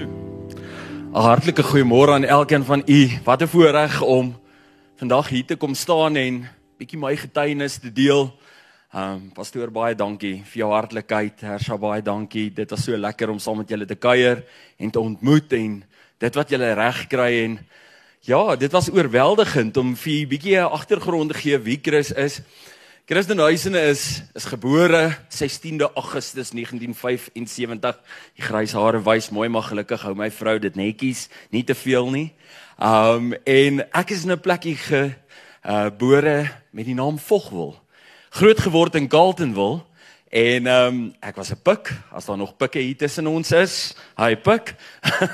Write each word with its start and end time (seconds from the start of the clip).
'n 0.00 1.20
Hartlike 1.20 1.62
goeiemôre 1.62 2.12
aan 2.12 2.24
elkeen 2.24 2.64
van 2.64 2.82
u. 2.86 3.10
Wat 3.24 3.42
'n 3.42 3.46
voorreg 3.46 4.00
om 4.00 4.34
vandag 4.96 5.28
hier 5.28 5.44
te 5.44 5.56
kom 5.56 5.74
staan 5.74 6.16
en 6.16 6.48
bietjie 6.78 6.98
my 6.98 7.16
getuienis 7.16 7.78
te 7.78 7.92
deel. 7.92 8.32
Ehm 8.92 9.12
um, 9.12 9.30
pastoor 9.32 9.70
baie 9.70 9.94
dankie 9.94 10.42
vir 10.44 10.58
jou 10.58 10.70
hartlikheid. 10.72 11.40
Hersha 11.40 11.76
baie 11.76 12.02
dankie. 12.02 12.50
Dit 12.50 12.70
was 12.70 12.84
so 12.84 12.96
lekker 12.96 13.30
om 13.30 13.38
saam 13.38 13.56
met 13.56 13.68
julle 13.68 13.86
te 13.86 13.94
kuier 13.94 14.44
en 14.78 14.90
te 14.90 15.00
ontmoet 15.00 15.52
en 15.52 15.84
dit 16.18 16.34
wat 16.34 16.50
julle 16.50 16.74
reg 16.74 17.06
kry 17.06 17.44
en 17.44 17.58
ja, 18.20 18.56
dit 18.56 18.72
was 18.72 18.90
oorweldigend 18.90 19.76
om 19.76 19.96
vir 19.96 20.12
'n 20.12 20.28
bietjie 20.28 20.56
'n 20.56 20.70
agtergrond 20.70 21.32
te 21.32 21.38
gee 21.38 21.58
wie 21.58 21.78
Chris 21.82 22.12
is. 22.12 22.40
Christen 23.04 23.38
Huisene 23.38 23.80
is 23.90 24.22
is 24.32 24.44
gebore 24.44 25.16
16de 25.28 25.88
Augustus 25.94 26.50
1975. 26.50 27.98
Die 28.38 28.44
grys 28.46 28.72
hare 28.78 29.00
wys 29.02 29.32
mooi 29.34 29.48
maar 29.50 29.64
gelukkig 29.66 30.04
hou 30.06 30.12
my 30.14 30.28
vrou 30.30 30.54
dit 30.62 30.76
netjies, 30.78 31.24
nie 31.50 31.64
te 31.66 31.74
veel 31.74 32.06
nie. 32.14 32.28
Um 32.78 33.32
en 33.42 33.82
ek 33.90 34.12
is 34.14 34.22
in 34.22 34.30
'n 34.30 34.38
plekkie 34.38 34.76
gebore 34.78 36.36
uh, 36.46 36.48
met 36.70 36.86
die 36.86 36.94
naam 36.94 37.18
Vogwel. 37.18 37.74
Groot 38.30 38.60
geword 38.60 38.94
in 38.94 39.10
Galtonville 39.10 39.82
en 40.30 40.66
um 40.66 41.14
ek 41.20 41.36
was 41.36 41.50
'n 41.50 41.58
pik, 41.58 41.90
as 42.14 42.26
daar 42.26 42.38
nog 42.38 42.56
pikke 42.56 42.78
hier 42.78 42.96
tussen 42.96 43.26
ons 43.26 43.50
is. 43.50 43.96
Hi 44.16 44.36
pik. 44.36 44.76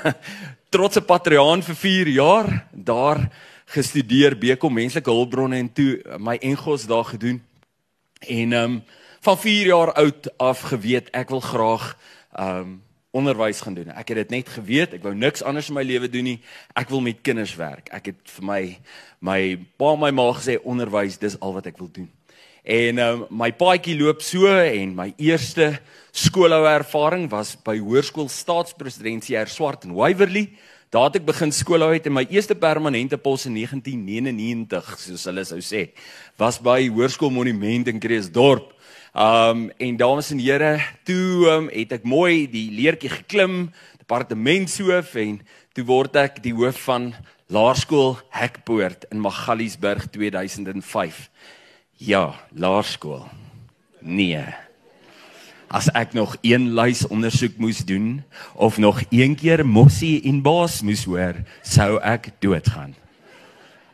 Trotse 0.73 1.01
patriaan 1.01 1.61
vir 1.61 1.75
4 1.75 2.07
jaar 2.07 2.65
daar 2.73 3.29
gestudeer 3.65 4.33
Bekom 4.37 4.73
menslike 4.73 5.11
hulpbronne 5.11 5.57
en 5.57 5.73
toe 5.73 6.01
my 6.17 6.35
engos 6.41 6.87
daar 6.89 7.05
gedoen. 7.05 7.48
En 8.19 8.53
ehm 8.53 8.63
um, 8.63 8.83
van 9.19 9.37
4 9.37 9.65
jaar 9.65 9.93
oud 9.93 10.37
af 10.37 10.59
geweet 10.59 11.09
ek 11.09 11.29
wil 11.29 11.39
graag 11.39 11.97
ehm 12.31 12.59
um, 12.59 12.81
onderwys 13.11 13.61
gaan 13.61 13.73
doen. 13.73 13.89
Ek 13.89 14.11
het 14.13 14.17
dit 14.17 14.29
net 14.29 14.49
geweet, 14.53 14.93
ek 14.93 15.03
wou 15.03 15.15
niks 15.17 15.41
anders 15.41 15.71
in 15.71 15.73
my 15.73 15.83
lewe 15.83 16.09
doen 16.09 16.27
nie. 16.29 16.37
Ek 16.77 16.91
wil 16.93 17.01
met 17.01 17.23
kinders 17.25 17.55
werk. 17.57 17.89
Ek 17.89 18.11
het 18.11 18.19
vir 18.37 18.45
my 18.45 18.61
my 19.19 19.39
pa 19.81 19.93
en 19.95 19.99
my 19.99 20.11
ma 20.15 20.27
gesê 20.37 20.59
onderwys, 20.61 21.17
dis 21.17 21.39
al 21.41 21.55
wat 21.57 21.65
ek 21.71 21.79
wil 21.81 21.89
doen. 21.91 22.09
En 22.63 22.99
um, 23.01 23.23
my 23.41 23.49
paadjie 23.55 23.97
loop 23.97 24.21
so 24.21 24.45
en 24.51 24.93
my 24.95 25.09
eerste 25.17 25.71
skoolhou 26.11 26.67
ervaring 26.69 27.25
was 27.31 27.55
by 27.65 27.79
Hoërskool 27.79 28.29
Staatspresidensie 28.29 29.35
hier 29.35 29.49
Swart 29.49 29.87
in 29.87 29.95
Waverley. 29.97 30.51
Daar 30.89 31.11
het 31.11 31.19
ek 31.19 31.27
begin 31.27 31.51
skoolhou 31.53 31.91
het 31.93 32.07
en 32.09 32.15
my 32.15 32.23
eerste 32.33 32.55
permanente 32.57 33.17
pos 33.21 33.43
in 33.45 33.53
1999, 33.59 34.87
soos 34.97 35.25
hulle 35.29 35.43
sou 35.45 35.59
sê, 35.61 35.83
was 36.41 36.57
by 36.65 36.87
Hoërskool 36.89 37.29
Monument 37.29 37.91
in 37.91 37.99
Kreeusdorp. 38.01 38.71
Um 39.13 39.67
en 39.77 39.99
dames 39.99 40.31
en 40.33 40.41
here, 40.41 40.79
toe 41.05 41.45
um, 41.51 41.67
het 41.69 41.93
ek 41.99 42.07
mooi 42.09 42.47
die 42.49 42.71
leertjie 42.73 43.11
geklim, 43.19 43.67
departementshoof 44.01 45.13
en 45.21 45.35
toe 45.77 45.85
word 45.85 46.17
ek 46.17 46.41
die 46.41 46.55
hoof 46.57 46.79
van 46.87 47.11
Laerskool 47.53 48.15
Hekpoort 48.33 49.05
in 49.13 49.21
Magaliesburg 49.21 50.07
2005. 50.09 51.21
Ja, 52.01 52.33
laerskool. 52.57 53.27
Nee 54.01 54.68
as 55.69 55.89
ek 55.93 56.15
nog 56.17 56.35
een 56.41 56.71
lys 56.77 57.05
ondersoek 57.07 57.59
moes 57.61 57.83
doen 57.85 58.23
of 58.57 58.77
nog 58.81 59.01
een 59.09 59.35
keer 59.37 59.65
Mossie 59.65 60.17
en 60.25 60.41
Baas 60.41 60.81
moes 60.81 61.05
hoor, 61.05 61.37
sou 61.61 61.99
ek 62.01 62.31
doodgaan. 62.41 62.95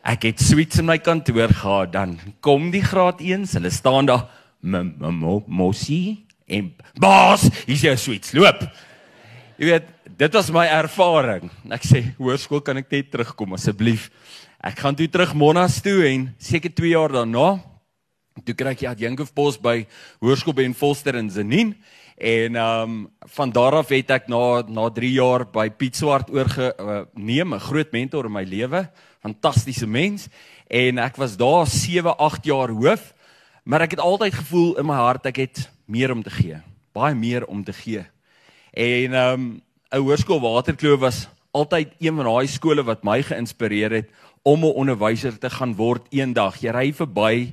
Ek 0.06 0.24
het 0.28 0.40
suits 0.40 0.80
in 0.80 0.88
my 0.88 0.96
kantoor 1.02 1.52
gehad, 1.52 1.92
dan 1.92 2.16
kom 2.40 2.70
die 2.72 2.84
graad 2.84 3.20
1s, 3.20 3.56
hulle 3.58 3.72
staan 3.74 4.08
daar 4.08 4.28
Mossie 4.62 6.24
en 6.46 6.72
Baas, 6.96 7.48
hier's 7.66 7.84
jou 7.84 7.96
suits, 8.00 8.32
loop. 8.32 8.64
Jy 9.56 9.70
weet, 9.70 9.92
dit 10.16 10.36
was 10.36 10.50
my 10.52 10.66
ervaring. 10.68 11.48
Ek 11.72 11.84
sê, 11.84 12.02
hoërskool 12.20 12.62
kan 12.64 12.80
ek 12.80 12.90
net 12.92 13.12
terugkom 13.12 13.56
asseblief. 13.56 14.10
Ek 14.64 14.78
gaan 14.80 14.96
toe 14.96 15.08
terug 15.12 15.34
Monas 15.36 15.80
toe 15.84 16.00
en 16.08 16.30
seker 16.40 16.72
2 16.72 16.94
jaar 16.94 17.12
daarna 17.20 17.56
Toe 18.44 18.52
kry 18.52 18.74
ek 18.74 18.82
die 18.82 18.88
adjunkpos 18.90 19.56
by 19.64 19.86
Hoërskool 20.20 20.56
Ben 20.58 20.74
Foster 20.76 21.16
in 21.16 21.30
Zenin 21.32 21.72
en 22.16 22.56
ehm 22.56 22.82
um, 22.82 22.96
van 23.36 23.52
daar 23.52 23.78
af 23.80 23.92
het 23.92 24.10
ek 24.10 24.28
na 24.28 24.62
na 24.68 24.88
3 24.90 25.10
jaar 25.12 25.44
by 25.52 25.68
Piet 25.70 25.96
Swart 25.96 26.30
oorgeneem, 26.32 27.52
uh, 27.52 27.56
'n 27.56 27.60
groot 27.60 27.92
mentor 27.92 28.26
in 28.26 28.32
my 28.32 28.44
lewe, 28.44 28.90
fantastiese 29.22 29.86
mens 29.86 30.28
en 30.68 30.98
ek 30.98 31.16
was 31.16 31.36
daar 31.36 31.66
7, 31.66 32.16
8 32.16 32.44
jaar 32.44 32.68
hoof, 32.68 33.14
maar 33.64 33.80
ek 33.80 33.90
het 33.90 34.00
altyd 34.00 34.34
gevoel 34.34 34.78
in 34.78 34.86
my 34.86 34.96
hart 34.96 35.26
ek 35.26 35.36
het 35.36 35.70
meer 35.86 36.12
om 36.12 36.22
te 36.22 36.30
gee, 36.30 36.60
baie 36.92 37.14
meer 37.14 37.46
om 37.46 37.64
te 37.64 37.72
gee. 37.72 38.04
En 38.72 39.12
ehm 39.12 39.32
um, 39.32 39.62
'n 39.92 40.00
hoërskool 40.00 40.40
Waterkloof 40.40 41.00
was 41.00 41.28
altyd 41.52 41.88
een 41.98 42.16
van 42.16 42.24
daai 42.24 42.46
skole 42.46 42.82
wat 42.84 43.04
my 43.04 43.22
geïnspireer 43.22 43.92
het 43.92 44.10
om 44.42 44.64
'n 44.64 44.76
onderwyser 44.76 45.38
te 45.38 45.50
gaan 45.50 45.74
word 45.74 46.06
eendag. 46.10 46.60
Jy 46.60 46.70
ry 46.70 46.92
verby 46.92 47.52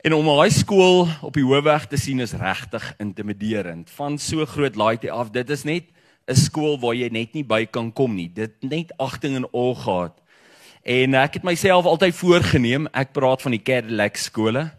En 0.00 0.14
om 0.14 0.28
'n 0.28 0.40
high 0.42 0.56
skool 0.56 1.08
op 1.20 1.34
die 1.34 1.44
hoofweg 1.44 1.86
te 1.86 1.96
sien 1.96 2.20
is 2.20 2.32
regtig 2.32 2.94
intimiderend. 2.96 3.90
Van 3.90 4.18
so 4.18 4.46
groot 4.46 4.74
laaitie 4.74 5.12
af, 5.12 5.30
dit 5.30 5.50
is 5.50 5.62
net 5.62 5.84
'n 6.26 6.34
skool 6.34 6.78
waar 6.80 6.94
jy 6.94 7.08
net 7.08 7.32
nie 7.32 7.44
by 7.44 7.66
kan 7.66 7.92
kom 7.92 8.14
nie. 8.14 8.30
Dit 8.32 8.50
net 8.60 8.92
agting 8.96 9.36
en 9.36 9.50
al 9.52 9.74
gehad. 9.74 10.12
En 10.82 11.14
ek 11.14 11.34
het 11.34 11.42
myself 11.42 11.84
altyd 11.84 12.14
voorgenem, 12.14 12.88
ek 12.92 13.12
praat 13.12 13.42
van 13.42 13.50
die 13.50 13.62
Cadillac 13.62 14.16
skole. 14.16 14.70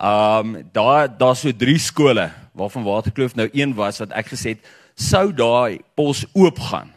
Um 0.00 0.68
daar 0.72 1.18
daar's 1.18 1.40
so 1.40 1.52
drie 1.52 1.78
skole 1.78 2.30
waarvan 2.52 2.84
Waterkloof 2.84 3.34
nou 3.34 3.48
een 3.52 3.74
was 3.74 3.98
wat 3.98 4.12
ek 4.12 4.26
gesê 4.26 4.48
het 4.48 4.66
sou 4.94 5.32
daai 5.32 5.80
pos 5.94 6.26
oop 6.32 6.58
gaan. 6.58 6.92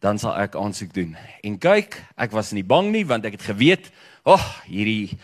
Dan 0.00 0.18
sal 0.18 0.36
ek 0.36 0.54
aansoek 0.54 0.92
doen. 0.92 1.16
En 1.42 1.58
kyk, 1.58 2.04
ek 2.16 2.30
was 2.30 2.52
nie 2.52 2.64
bang 2.64 2.92
nie 2.92 3.06
want 3.06 3.24
ek 3.24 3.32
het 3.32 3.42
geweet, 3.42 3.90
ag, 4.22 4.40
oh, 4.40 4.66
hierdie 4.66 5.18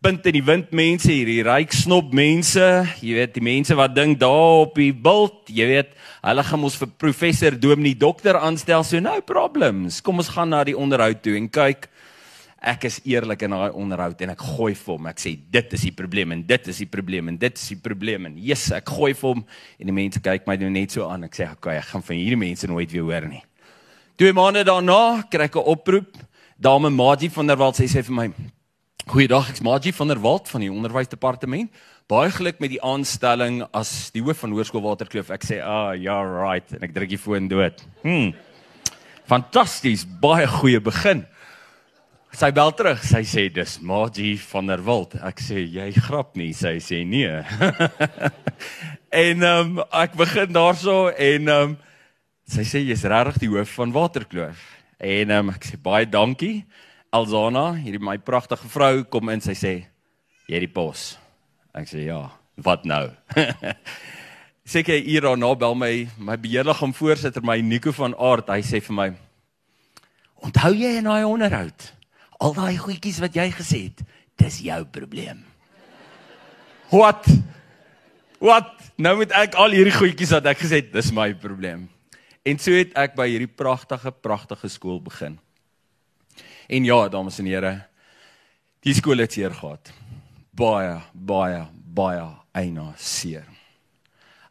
punt 0.00 0.24
in 0.24 0.32
die 0.32 0.44
wind 0.44 0.70
mense 0.72 1.10
hierdie 1.12 1.42
ryk 1.44 1.74
snop 1.76 2.14
mense. 2.16 2.64
Jy 3.04 3.18
weet 3.18 3.34
die 3.34 3.42
mense 3.44 3.74
wat 3.76 3.92
dink 3.92 4.16
daar 4.22 4.62
op 4.62 4.78
die 4.80 4.94
bult 4.96 5.50
jy 5.52 5.66
weet 5.68 5.90
hulle 6.24 6.44
gaan 6.48 6.62
ons 6.64 6.76
vir 6.80 6.88
professor 7.02 7.52
Dominee 7.52 7.98
dokter 8.00 8.38
aanstel. 8.40 8.80
So 8.80 8.96
nou 9.04 9.18
problems. 9.28 9.98
Kom 10.00 10.22
ons 10.22 10.30
gaan 10.32 10.48
na 10.54 10.62
die 10.64 10.76
onderhoud 10.76 11.20
toe 11.20 11.34
en 11.36 11.50
kyk. 11.52 11.84
Ek 12.72 12.86
is 12.88 12.96
eerlik 13.08 13.44
in 13.44 13.52
daai 13.52 13.76
onderhoud 13.76 14.24
en 14.24 14.32
ek 14.32 14.44
gooi 14.54 14.70
vir 14.72 14.94
hom. 14.94 15.08
Ek 15.12 15.20
sê 15.20 15.34
dit 15.36 15.76
is 15.76 15.84
die 15.90 15.92
probleem 15.98 16.32
en 16.32 16.44
dit 16.48 16.70
is 16.72 16.80
die 16.80 16.88
probleem 16.88 17.28
en 17.28 17.36
dit 17.42 17.60
is 17.60 17.66
die 17.74 17.78
probleem 17.84 18.28
en 18.30 18.38
yes 18.40 18.70
ek 18.76 18.88
gooi 18.96 19.10
vir 19.12 19.34
hom. 19.34 19.42
En 19.76 19.90
die 19.90 19.96
mense 19.98 20.22
kyk 20.24 20.48
my 20.48 20.56
nou 20.62 20.70
net 20.78 20.96
so 20.96 21.10
aan. 21.10 21.26
Ek 21.28 21.36
sê 21.36 21.50
okay 21.50 21.76
ek 21.82 21.90
gaan 21.90 22.06
van 22.08 22.16
hierdie 22.22 22.40
mense 22.40 22.70
nooit 22.72 22.96
weer 22.96 23.04
hoor 23.04 23.28
nie. 23.28 23.42
Twee 24.16 24.32
maande 24.32 24.64
daarna 24.64 25.28
kry 25.28 25.44
ek 25.44 25.60
'n 25.60 25.68
oproep. 25.76 26.16
Dame 26.56 26.88
Magie 26.88 27.28
van 27.28 27.46
der 27.46 27.60
Walt 27.60 27.76
sê 27.76 27.88
sy 27.88 28.00
vir 28.00 28.16
my 28.16 28.32
Goeiedag, 29.08 29.48
ek's 29.48 29.62
Magie 29.64 29.92
van 29.96 30.10
der 30.10 30.18
Walt 30.20 30.48
van 30.50 30.60
die 30.60 30.70
onderwysdepartement. 30.72 31.70
Baie 32.10 32.30
geluk 32.34 32.58
met 32.60 32.72
die 32.74 32.80
aanstelling 32.84 33.62
as 33.76 34.10
die 34.12 34.20
hoof 34.22 34.42
van 34.42 34.52
Hoërskool 34.52 34.82
Waterkloof. 34.84 35.30
Ek 35.30 35.44
sê, 35.44 35.60
"Ah, 35.62 35.94
ja, 35.96 36.20
right." 36.20 36.72
En 36.72 36.82
ek 36.82 36.92
druk 36.94 37.08
die 37.08 37.18
foon 37.18 37.48
dood. 37.48 37.80
Hm. 38.02 38.32
Fantasties, 39.24 40.04
baie 40.04 40.46
goeie 40.46 40.80
begin. 40.80 41.26
Sy 42.32 42.50
bel 42.50 42.72
terug. 42.72 43.02
Sy 43.02 43.22
sê, 43.22 43.52
"Dis 43.52 43.80
Magie 43.80 44.36
van 44.36 44.66
der 44.66 44.84
Walt." 44.84 45.14
Ek 45.14 45.40
sê, 45.40 45.66
"Jy 45.72 45.92
grap 45.92 46.36
nie." 46.36 46.52
Sy 46.52 46.78
sê, 46.78 47.06
"Nee." 47.06 47.42
en 49.10 49.42
ehm 49.42 49.78
um, 49.78 49.84
ek 49.92 50.14
begin 50.14 50.52
daarso 50.52 51.08
en 51.08 51.48
ehm 51.48 51.62
um, 51.62 51.78
sy 52.46 52.62
sê, 52.62 52.84
"Jy's 52.84 53.04
regtig 53.04 53.38
die 53.38 53.48
hoof 53.48 53.68
van 53.68 53.92
Waterkloof." 53.92 54.58
En 54.98 55.30
ehm 55.30 55.48
um, 55.48 55.54
ek 55.54 55.64
sê, 55.64 55.82
"Baie 55.82 56.06
dankie." 56.06 56.66
Alzana, 57.10 57.72
hierdie 57.74 57.98
my 57.98 58.20
pragtige 58.22 58.68
vrou 58.70 59.02
kom 59.10 59.32
in, 59.32 59.40
sy 59.42 59.54
sê, 59.58 59.72
"Jy 60.46 60.54
het 60.54 60.62
die 60.62 60.70
pos." 60.70 61.18
Ek 61.74 61.88
sê, 61.88 62.06
"Ja, 62.06 62.30
wat 62.56 62.84
nou?" 62.84 63.10
Seker 64.64 65.02
hier 65.02 65.22
daarna 65.22 65.54
bel 65.56 65.74
my 65.74 66.08
my 66.18 66.36
beheerliggaam 66.36 66.94
voorsitter, 66.94 67.42
my 67.42 67.60
Nico 67.60 67.90
van 67.92 68.14
Aard, 68.14 68.48
hy 68.48 68.60
sê 68.62 68.80
vir 68.80 68.94
my, 68.94 69.12
"Onthou 70.42 70.72
jy 70.72 70.98
in 70.98 71.04
daai 71.04 71.24
onderhoud 71.24 71.92
al 72.40 72.54
daai 72.54 72.76
goedjies 72.78 73.20
wat 73.20 73.34
jy 73.34 73.50
gesê 73.50 73.82
het? 73.90 74.02
Dis 74.38 74.60
jou 74.60 74.84
probleem." 74.84 75.44
Wat? 76.90 77.26
Wat? 78.38 78.70
Nou 78.96 79.16
moet 79.16 79.32
ek 79.32 79.54
al 79.54 79.70
hierdie 79.70 79.94
goedjies 79.94 80.30
wat 80.30 80.46
ek 80.46 80.58
gesê 80.58 80.80
het, 80.80 80.92
dis 80.92 81.10
my 81.12 81.34
probleem. 81.34 81.88
En 82.44 82.58
so 82.58 82.72
het 82.72 82.94
ek 82.96 83.14
by 83.14 83.28
hierdie 83.28 83.50
pragtige 83.50 84.10
pragtige 84.12 84.68
skool 84.68 85.00
begin. 85.00 85.38
En 86.70 86.84
ja, 86.84 87.08
dames 87.10 87.38
en 87.42 87.48
here, 87.50 87.72
die 88.86 88.92
skool 88.94 89.18
het 89.18 89.34
seer 89.34 89.50
gehad. 89.58 89.88
Baie, 90.54 91.00
baie, 91.12 91.64
baie 91.98 92.26
eina 92.54 92.92
seer. 92.94 93.48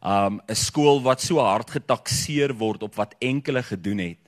Um 0.04 0.40
'n 0.44 0.56
skool 0.56 1.00
wat 1.00 1.20
so 1.20 1.40
hard 1.40 1.70
getakseer 1.70 2.52
word 2.52 2.82
op 2.82 2.94
wat 2.94 3.14
enkele 3.20 3.62
gedoen 3.62 3.98
het. 3.98 4.20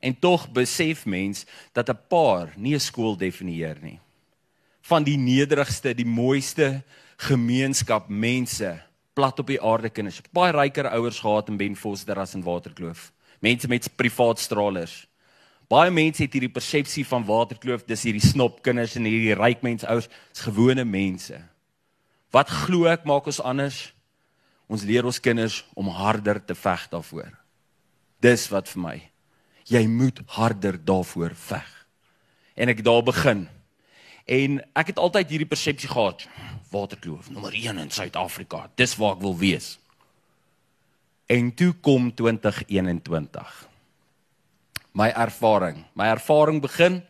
En 0.00 0.16
tog 0.18 0.48
besef 0.48 1.04
mens 1.04 1.44
dat 1.72 1.90
'n 1.90 1.98
paar 2.08 2.52
nie 2.56 2.74
'n 2.74 2.80
skool 2.80 3.16
definieer 3.16 3.76
nie. 3.82 4.00
Van 4.80 5.04
die 5.04 5.18
nederigste, 5.18 5.94
die 5.94 6.06
mooiste 6.06 6.82
gemeenskap 7.16 8.08
mense 8.08 8.82
plat 9.12 9.38
op 9.38 9.46
die 9.46 9.60
aarde 9.60 9.90
kinders. 9.90 10.22
Baie 10.32 10.52
ryker 10.52 10.88
ouers 10.88 11.20
gehad 11.20 11.48
in 11.48 11.56
Ben 11.56 11.76
Foster 11.76 12.18
as 12.18 12.34
in 12.34 12.42
Waterkloof. 12.42 13.12
Mense 13.40 13.68
met 13.68 13.96
privaat 13.96 14.38
stralers. 14.38 15.06
Baie 15.66 15.90
mense 15.90 16.22
het 16.22 16.34
hierdie 16.36 16.52
persepsie 16.52 17.02
van 17.06 17.24
Waterkloof, 17.26 17.82
dis 17.88 18.04
hierdie 18.06 18.22
snopkinders 18.22 18.94
en 18.98 19.08
hierdie 19.08 19.34
ryk 19.34 19.64
mense 19.66 19.86
ouers, 19.90 20.06
dis 20.30 20.44
gewone 20.46 20.84
mense. 20.86 21.40
Wat 22.34 22.50
glo 22.66 22.86
ek 22.90 23.06
maak 23.08 23.26
ons 23.26 23.42
anders? 23.42 23.80
Ons 24.70 24.86
leer 24.86 25.06
ons 25.06 25.18
kinders 25.22 25.60
om 25.78 25.90
harder 25.90 26.38
te 26.42 26.54
veg 26.58 26.86
daarvoor. 26.92 27.34
Dis 28.22 28.46
wat 28.50 28.70
vir 28.70 28.82
my. 28.82 28.96
Jy 29.66 29.82
moet 29.90 30.22
harder 30.38 30.78
daarvoor 30.78 31.34
veg. 31.34 31.68
En 32.54 32.70
ek 32.70 32.84
daar 32.86 33.02
begin. 33.06 33.46
En 34.26 34.58
ek 34.78 34.94
het 34.94 35.02
altyd 35.02 35.34
hierdie 35.34 35.50
persepsie 35.50 35.90
gehad, 35.90 36.26
Waterkloof 36.70 37.30
nommer 37.30 37.54
1 37.54 37.78
in 37.78 37.90
Suid-Afrika. 37.94 38.66
Dis 38.78 38.96
waar 38.98 39.18
ek 39.18 39.22
wil 39.22 39.36
wees. 39.38 39.76
En 41.30 41.50
toe 41.54 41.72
kom 41.82 42.12
2021 42.14 43.66
my 44.96 45.12
ervaring. 45.12 45.84
My 45.92 46.08
ervaring 46.08 46.62
begin 46.64 47.02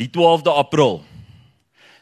die 0.00 0.08
12de 0.08 0.52
April. 0.56 1.02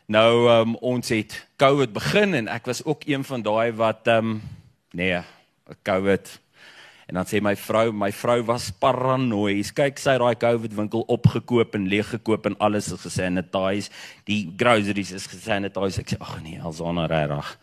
Nou 0.06 0.46
um, 0.52 0.76
ons 0.78 1.10
het 1.10 1.34
COVID 1.58 1.90
begin 1.96 2.36
en 2.38 2.48
ek 2.52 2.68
was 2.70 2.84
ook 2.86 3.02
een 3.08 3.24
van 3.26 3.42
daai 3.42 3.72
wat 3.74 4.06
ehm 4.06 4.36
um, 4.36 4.40
nee, 4.94 5.18
COVID. 5.82 6.30
En 7.08 7.18
dan 7.18 7.26
sê 7.26 7.40
my 7.42 7.56
vrou, 7.56 7.90
my 7.92 8.12
vrou 8.14 8.38
was 8.46 8.70
paranoïes. 8.80 9.72
Kyk, 9.74 9.98
sy 9.98 10.14
het 10.14 10.22
daai 10.22 10.38
COVID 10.38 10.76
winkel 10.78 11.02
opgekoop 11.10 11.74
en 11.74 11.88
leeg 11.90 12.14
gekoop 12.14 12.46
en 12.46 12.58
alles 12.62 12.92
is 12.92 13.02
gesanitiseer. 13.02 13.90
Die 14.30 14.54
groceries 14.56 15.12
is 15.12 15.26
gesanitiseer. 15.26 16.06
Ek 16.06 16.14
sê 16.14 16.20
ag 16.22 16.38
nee, 16.44 16.60
Alsana 16.62 17.08
regtig. 17.10 17.54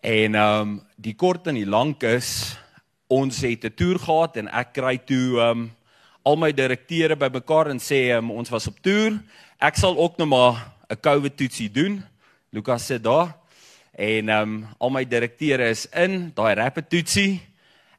En 0.00 0.34
ehm 0.34 0.60
um, 0.62 0.78
die 0.96 1.18
kort 1.18 1.50
en 1.50 1.58
die 1.60 1.68
lank 1.68 2.06
is 2.08 2.56
ons 3.12 3.42
het 3.44 3.64
'n 3.64 3.76
toer 3.76 3.98
gehad 4.00 4.36
en 4.36 4.48
ek 4.48 4.72
kry 4.72 4.96
toe 4.96 5.40
ehm 5.40 5.50
um, 5.50 5.72
al 6.26 6.34
my 6.34 6.50
direkteure 6.50 7.14
bymekaar 7.14 7.70
en 7.70 7.78
sê 7.78 8.08
um, 8.16 8.32
ons 8.34 8.50
was 8.50 8.66
op 8.66 8.78
toer. 8.82 9.14
Ek 9.62 9.78
sal 9.78 9.94
ook 9.94 10.18
nou 10.18 10.26
maar 10.26 10.74
'n 10.90 10.98
COVID 10.98 11.36
toetsie 11.36 11.70
doen. 11.70 12.02
Lukas 12.50 12.86
sit 12.86 13.02
daar. 13.02 13.36
En 13.94 14.28
ehm 14.28 14.42
um, 14.42 14.66
al 14.78 14.90
my 14.90 15.04
direkteure 15.04 15.68
is 15.68 15.86
in 15.94 16.32
daai 16.34 16.54
rapid 16.54 16.90
toetsie. 16.90 17.40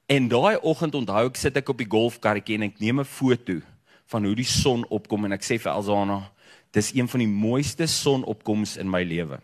En 0.07 0.27
daai 0.27 0.57
oggend 0.61 0.95
onthou 0.95 1.27
ek 1.27 1.37
sit 1.37 1.57
ek 1.57 1.69
op 1.69 1.77
die 1.77 1.87
golfkarretjie 1.87 2.55
en 2.55 2.63
ek 2.63 2.79
neem 2.79 2.99
'n 2.99 3.05
foto 3.05 3.61
van 4.07 4.25
hoe 4.25 4.35
die 4.35 4.43
son 4.43 4.85
opkom 4.89 5.25
en 5.25 5.31
ek 5.31 5.43
sê 5.43 5.59
vir 5.59 5.71
Elsana, 5.71 6.31
dis 6.71 6.93
een 6.93 7.07
van 7.07 7.19
die 7.19 7.27
mooiste 7.27 7.87
sonopkomste 7.87 8.79
in 8.79 8.89
my 8.89 9.03
lewe. 9.03 9.39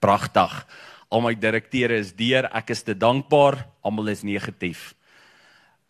Pragtig. 0.00 0.66
Al 1.10 1.20
my 1.20 1.34
direkteure 1.34 1.96
is 1.96 2.12
deur, 2.12 2.44
ek 2.52 2.70
is 2.70 2.82
te 2.82 2.94
dankbaar, 2.94 3.66
almal 3.82 4.08
is 4.08 4.22
negatief 4.22 4.94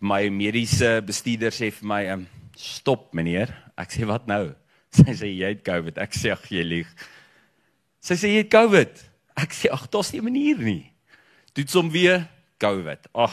my 0.03 0.27
mediese 0.35 0.99
bestuurder 1.07 1.55
sê 1.55 1.71
vir 1.71 1.87
my, 1.87 2.03
um, 2.11 2.27
"Stop, 2.57 3.15
meneer." 3.15 3.55
Ek 3.79 3.89
sê, 3.91 4.07
"Wat 4.07 4.27
nou?" 4.27 4.55
Sy 4.93 5.15
sê, 5.15 5.29
"Jy 5.31 5.49
het 5.55 5.65
COVID." 5.65 5.99
Ek 5.99 6.13
sê, 6.13 6.33
"Ag, 6.33 6.45
jy 6.51 6.63
lieg." 6.63 6.87
Sy 8.01 8.15
sê, 8.15 8.29
"Jy 8.29 8.43
het 8.43 8.51
COVID." 8.51 9.11
Ek 9.37 9.51
sê, 9.51 9.71
"Ag, 9.71 9.89
daar's 9.91 10.13
nie 10.13 10.21
'n 10.21 10.25
manier 10.25 10.59
nie." 10.59 10.93
Toets 11.55 11.75
hom 11.75 11.91
weer, 11.91 12.29
COVID. 12.59 13.09
Ag, 13.15 13.31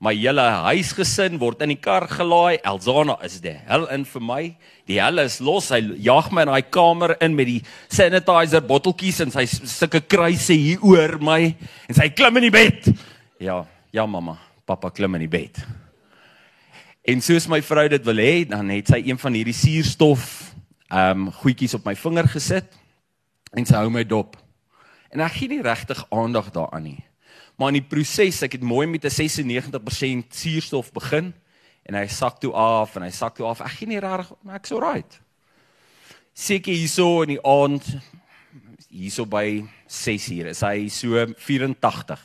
my 0.00 0.14
hele 0.14 0.40
huisgesin 0.40 1.38
word 1.38 1.62
in 1.62 1.68
die 1.68 1.80
kar 1.80 2.06
gelaai. 2.08 2.60
Elzana 2.64 3.22
is 3.24 3.40
die 3.40 3.52
hel 3.52 3.86
in 3.86 4.04
vir 4.04 4.20
my. 4.20 4.56
Die 4.86 5.00
hel 5.00 5.18
is 5.18 5.40
los. 5.40 5.70
Hy 5.70 5.80
jag 5.98 6.32
my 6.32 6.42
in 6.42 6.48
daai 6.48 6.70
kamer 6.70 7.16
in 7.20 7.36
met 7.36 7.46
die 7.46 7.62
sanitizer 7.88 8.60
botteltjies 8.60 9.20
en 9.20 9.30
sy 9.30 9.46
sulke 9.46 10.00
kruise 10.00 10.52
hier 10.52 10.78
oor 10.82 11.18
my 11.20 11.54
en 11.88 11.94
sy 11.94 12.08
klim 12.08 12.36
in 12.36 12.42
die 12.42 12.50
bed. 12.50 12.94
Ja, 13.38 13.66
ja 13.92 14.06
mamma 14.06 14.49
pappa 14.70 14.92
klim 14.94 15.18
in 15.18 15.26
die 15.26 15.32
bed. 15.32 15.58
En 17.10 17.22
soos 17.24 17.48
my 17.50 17.58
vrou 17.64 17.86
dit 17.90 18.04
wil 18.06 18.22
hê, 18.22 18.34
dan 18.48 18.70
het 18.70 18.92
sy 18.92 19.00
een 19.02 19.18
van 19.18 19.36
hierdie 19.38 19.56
suurstof 19.56 20.28
ehm 20.90 21.26
um, 21.26 21.28
goedjies 21.42 21.76
op 21.78 21.84
my 21.86 21.94
vinger 21.94 22.26
gesit 22.32 22.72
en 23.54 23.66
sy 23.66 23.78
hou 23.78 23.90
my 23.94 24.02
dop. 24.06 24.34
En 25.14 25.22
ek 25.22 25.36
gee 25.38 25.50
nie 25.52 25.62
regtig 25.62 26.02
aandag 26.10 26.50
daaraan 26.54 26.82
nie. 26.86 26.98
Maar 27.58 27.74
in 27.74 27.78
die 27.78 27.88
proses, 27.92 28.40
ek 28.42 28.56
het 28.58 28.66
mooi 28.66 28.86
met 28.90 29.04
'n 29.04 29.10
96% 29.10 30.34
suurstof 30.34 30.92
begin 30.92 31.34
en 31.86 31.94
hy 31.94 32.06
sak 32.06 32.40
toe 32.40 32.52
af 32.52 32.96
en 32.96 33.02
hy 33.02 33.10
sak 33.10 33.36
toe 33.36 33.46
af. 33.46 33.60
Ek 33.60 33.78
gee 33.78 33.88
nie 33.88 34.00
regtig, 34.00 34.32
maar 34.42 34.56
ek's 34.56 34.72
alright. 34.72 35.20
Seker 36.34 36.72
hierso 36.72 37.22
in 37.22 37.28
die 37.28 37.44
aand 37.44 37.84
hierso 38.88 39.26
by 39.26 39.64
6 39.86 40.28
uur 40.28 40.46
is 40.46 40.60
hy 40.60 40.88
so 40.88 41.26
84. 41.36 42.18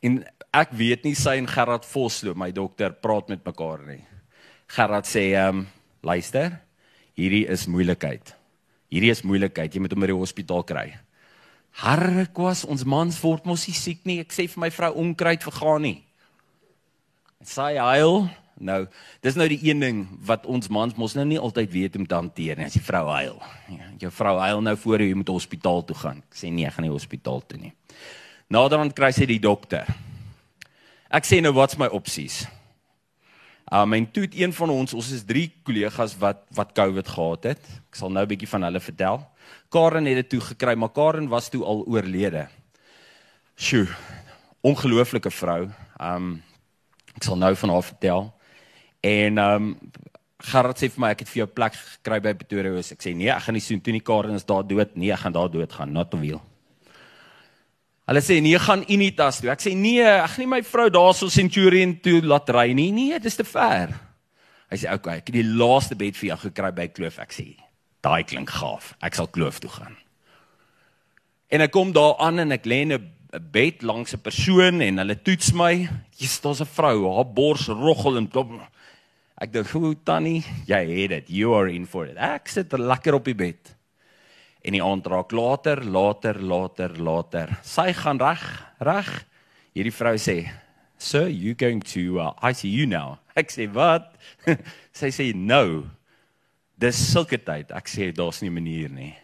En 0.00 0.24
ek 0.54 0.74
weet 0.76 1.04
nie 1.04 1.14
sy 1.18 1.36
en 1.40 1.48
Gerard 1.50 1.86
Vosloo, 1.88 2.36
my 2.38 2.50
dokter, 2.54 2.92
praat 2.92 3.28
met 3.32 3.44
mekaar 3.46 3.84
nie. 3.86 4.02
Gerard 4.76 5.06
sê, 5.06 5.32
ehm, 5.34 5.64
um, 5.64 5.66
luister, 6.02 6.60
hierdie 7.16 7.46
is 7.48 7.66
moeilikheid. 7.66 8.34
Hierdie 8.92 9.10
is 9.10 9.24
moeilikheid. 9.26 9.74
Jy 9.74 9.82
moet 9.82 9.92
hom 9.92 10.00
by 10.00 10.10
die 10.12 10.18
hospitaal 10.18 10.64
kry. 10.66 10.88
Harre 11.82 12.26
kwas, 12.32 12.64
ons 12.64 12.86
mans 12.88 13.18
word 13.20 13.44
mos 13.48 13.66
nie 13.68 13.76
siek 13.76 14.04
nie. 14.08 14.20
Ek 14.20 14.32
sê 14.32 14.46
vir 14.48 14.62
my 14.62 14.70
vrou 14.72 14.92
onkruid 15.02 15.44
vergaan 15.44 15.82
nie. 15.82 15.98
Sy 17.44 17.74
huil. 17.76 18.28
Nou, 18.56 18.86
dis 19.20 19.36
nou 19.36 19.44
die 19.52 19.58
een 19.60 19.82
ding 19.82 19.98
wat 20.24 20.46
ons 20.48 20.70
mans 20.72 20.96
mos 20.96 21.12
nou 21.18 21.26
nie 21.28 21.36
altyd 21.36 21.68
weet 21.74 21.98
om 22.00 22.06
te 22.08 22.16
hanteer 22.16 22.56
nie. 22.56 22.70
As 22.70 22.78
die 22.78 22.84
vrou 22.84 23.04
huil. 23.10 23.36
Ja, 23.68 23.90
jou 24.06 24.12
vrou 24.16 24.38
huil 24.40 24.62
nou 24.64 24.76
voor 24.80 25.04
jy 25.04 25.12
moet 25.18 25.34
hospitaal 25.34 25.84
toe 25.84 25.96
gaan. 26.00 26.22
Ek 26.30 26.38
sê 26.40 26.48
nee, 26.48 26.64
ek 26.64 26.78
gaan 26.78 26.88
nie 26.88 26.94
hospitaal 26.94 27.44
toe 27.44 27.60
nie. 27.60 27.74
Naderhand 28.48 28.96
kry 28.96 29.10
sy 29.12 29.28
die 29.28 29.42
dokter. 29.42 29.84
Ek 31.10 31.26
sê 31.26 31.38
nou 31.38 31.52
wat's 31.54 31.78
my 31.78 31.86
opsies? 31.94 32.44
Um 33.70 33.94
en 33.94 34.06
toe 34.10 34.24
het 34.26 34.34
een 34.38 34.52
van 34.54 34.70
ons, 34.70 34.94
ons 34.94 35.10
is 35.14 35.24
3 35.26 35.46
kollegas 35.66 36.16
wat 36.18 36.44
wat 36.54 36.74
COVID 36.74 37.08
gehad 37.08 37.48
het. 37.52 37.62
Ek 37.90 37.98
sal 37.98 38.10
nou 38.10 38.22
'n 38.24 38.28
bietjie 38.28 38.48
van 38.48 38.62
hulle 38.62 38.80
vertel. 38.80 39.26
Karen 39.70 40.06
het 40.06 40.16
dit 40.16 40.28
toe 40.28 40.40
gekry, 40.40 40.74
maar 40.74 40.90
Karen 40.90 41.28
was 41.28 41.48
toe 41.48 41.64
al 41.64 41.84
oorlede. 41.86 42.48
Sjoe. 43.56 43.86
Ongelooflike 44.62 45.30
vrou. 45.30 45.70
Um 46.00 46.42
ek 47.16 47.22
sal 47.22 47.36
nou 47.36 47.54
van 47.54 47.70
haar 47.70 47.82
vertel. 47.82 48.34
En 49.00 49.38
um 49.38 49.78
Gerard 50.38 50.76
sê 50.76 50.90
vir 50.90 51.00
my 51.00 51.10
ek 51.10 51.20
het 51.20 51.28
vir 51.28 51.38
jou 51.38 51.46
plek 51.46 51.74
gekry 51.74 52.20
by 52.20 52.34
Pretoria. 52.34 52.78
Ek 52.78 53.02
sê 53.02 53.14
nee, 53.14 53.30
ek 53.30 53.42
gaan 53.42 53.54
nie 53.54 53.60
soen 53.60 53.80
toe 53.80 53.92
nie 53.92 54.02
Karen 54.02 54.34
is 54.34 54.44
daar 54.44 54.66
dood. 54.66 54.96
Nee, 54.96 55.12
ek 55.12 55.18
gaan 55.18 55.32
daar 55.32 55.50
dood 55.50 55.72
gaan, 55.72 55.92
not 55.92 56.14
a 56.14 56.16
wheel. 56.16 56.42
Hulle 58.06 58.22
sê 58.22 58.38
nee, 58.38 58.58
gaan 58.62 58.84
Unitas 58.86 59.40
toe. 59.42 59.50
Ek 59.50 59.62
sê 59.64 59.72
nee, 59.74 60.02
ek 60.02 60.36
gaan 60.36 60.44
nie 60.44 60.52
my 60.52 60.60
vrou 60.62 60.86
daarso 60.94 61.26
Centurion 61.32 61.96
toe 61.98 62.20
laat 62.22 62.50
ry 62.54 62.70
nie. 62.78 62.92
Nee, 62.94 63.18
dis 63.22 63.38
te 63.38 63.46
ver. 63.46 63.96
Hy 64.70 64.78
sê 64.78 64.92
okay, 64.94 65.18
ek 65.18 65.32
het 65.32 65.38
die 65.40 65.46
laaste 65.46 65.98
bed 65.98 66.14
vir 66.18 66.30
jou 66.30 66.38
gekry 66.46 66.70
by 66.76 66.86
Kloof. 66.94 67.18
Ek 67.22 67.34
sê 67.34 67.48
daai 68.06 68.22
klink 68.26 68.52
gaaf. 68.54 68.92
Ek 69.02 69.18
sal 69.18 69.26
Kloof 69.34 69.58
toe 69.62 69.72
gaan. 69.74 69.98
En 71.50 71.62
ek 71.66 71.74
kom 71.74 71.90
daar 71.94 72.14
aan 72.22 72.42
en 72.42 72.54
ek 72.54 72.66
lê 72.66 72.84
in 72.86 72.94
'n 72.94 73.42
bed 73.52 73.82
langs 73.82 74.14
'n 74.14 74.22
persoon 74.22 74.80
en 74.80 74.98
hulle 74.98 75.22
toets 75.22 75.52
my. 75.52 75.88
Jy's 76.18 76.40
daar's 76.40 76.62
'n 76.62 76.70
vrou, 76.78 77.14
haar 77.14 77.26
bors 77.26 77.66
roggel 77.66 78.18
en 78.18 78.28
klop. 78.28 78.50
Ek 79.38 79.52
dink, 79.52 79.66
"Hoe 79.66 79.96
tannie, 80.04 80.44
jy 80.66 81.02
het 81.02 81.10
dit. 81.10 81.28
You 81.28 81.54
are 81.54 81.70
in 81.70 81.86
for 81.86 82.06
it." 82.06 82.16
Ek 82.16 82.48
sit 82.48 82.72
lekker 82.72 83.14
op 83.14 83.24
die 83.24 83.34
bed 83.34 83.75
en 84.66 84.74
die 84.74 84.82
aand 84.82 85.06
raak 85.06 85.32
later, 85.34 85.82
later, 85.84 86.40
later, 86.42 86.94
later. 86.98 87.52
Sy 87.62 87.92
gaan 87.94 88.18
reg, 88.18 88.42
reg. 88.82 89.10
Hierdie 89.76 89.94
vrou 89.94 90.16
sê, 90.18 90.50
"Sir, 90.98 91.28
you 91.28 91.54
going 91.54 91.82
to 91.82 92.18
uh, 92.18 92.32
ICU 92.42 92.86
now?" 92.86 93.18
Ek 93.36 93.50
sê, 93.50 93.70
"Wat?" 93.70 94.16
sy 94.92 95.10
sê, 95.14 95.34
"No. 95.34 95.84
Dis 96.78 96.96
sulke 96.96 97.38
tyd." 97.38 97.70
Ek 97.70 97.86
sê, 97.86 98.12
"Daar's 98.12 98.42
nie 98.42 98.50
'n 98.50 98.54
manier 98.54 98.90
nie." 98.90 99.14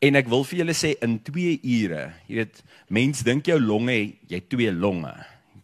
En 0.00 0.14
ek 0.14 0.28
wil 0.28 0.44
vir 0.44 0.58
julle 0.60 0.74
sê 0.74 0.94
in 1.02 1.18
2 1.18 1.58
ure, 1.58 2.14
jy 2.28 2.36
weet, 2.36 2.62
mens 2.88 3.24
dink 3.24 3.46
jou 3.46 3.58
longe, 3.58 4.14
jy 4.28 4.40
twee 4.48 4.70
longe. 4.70 5.12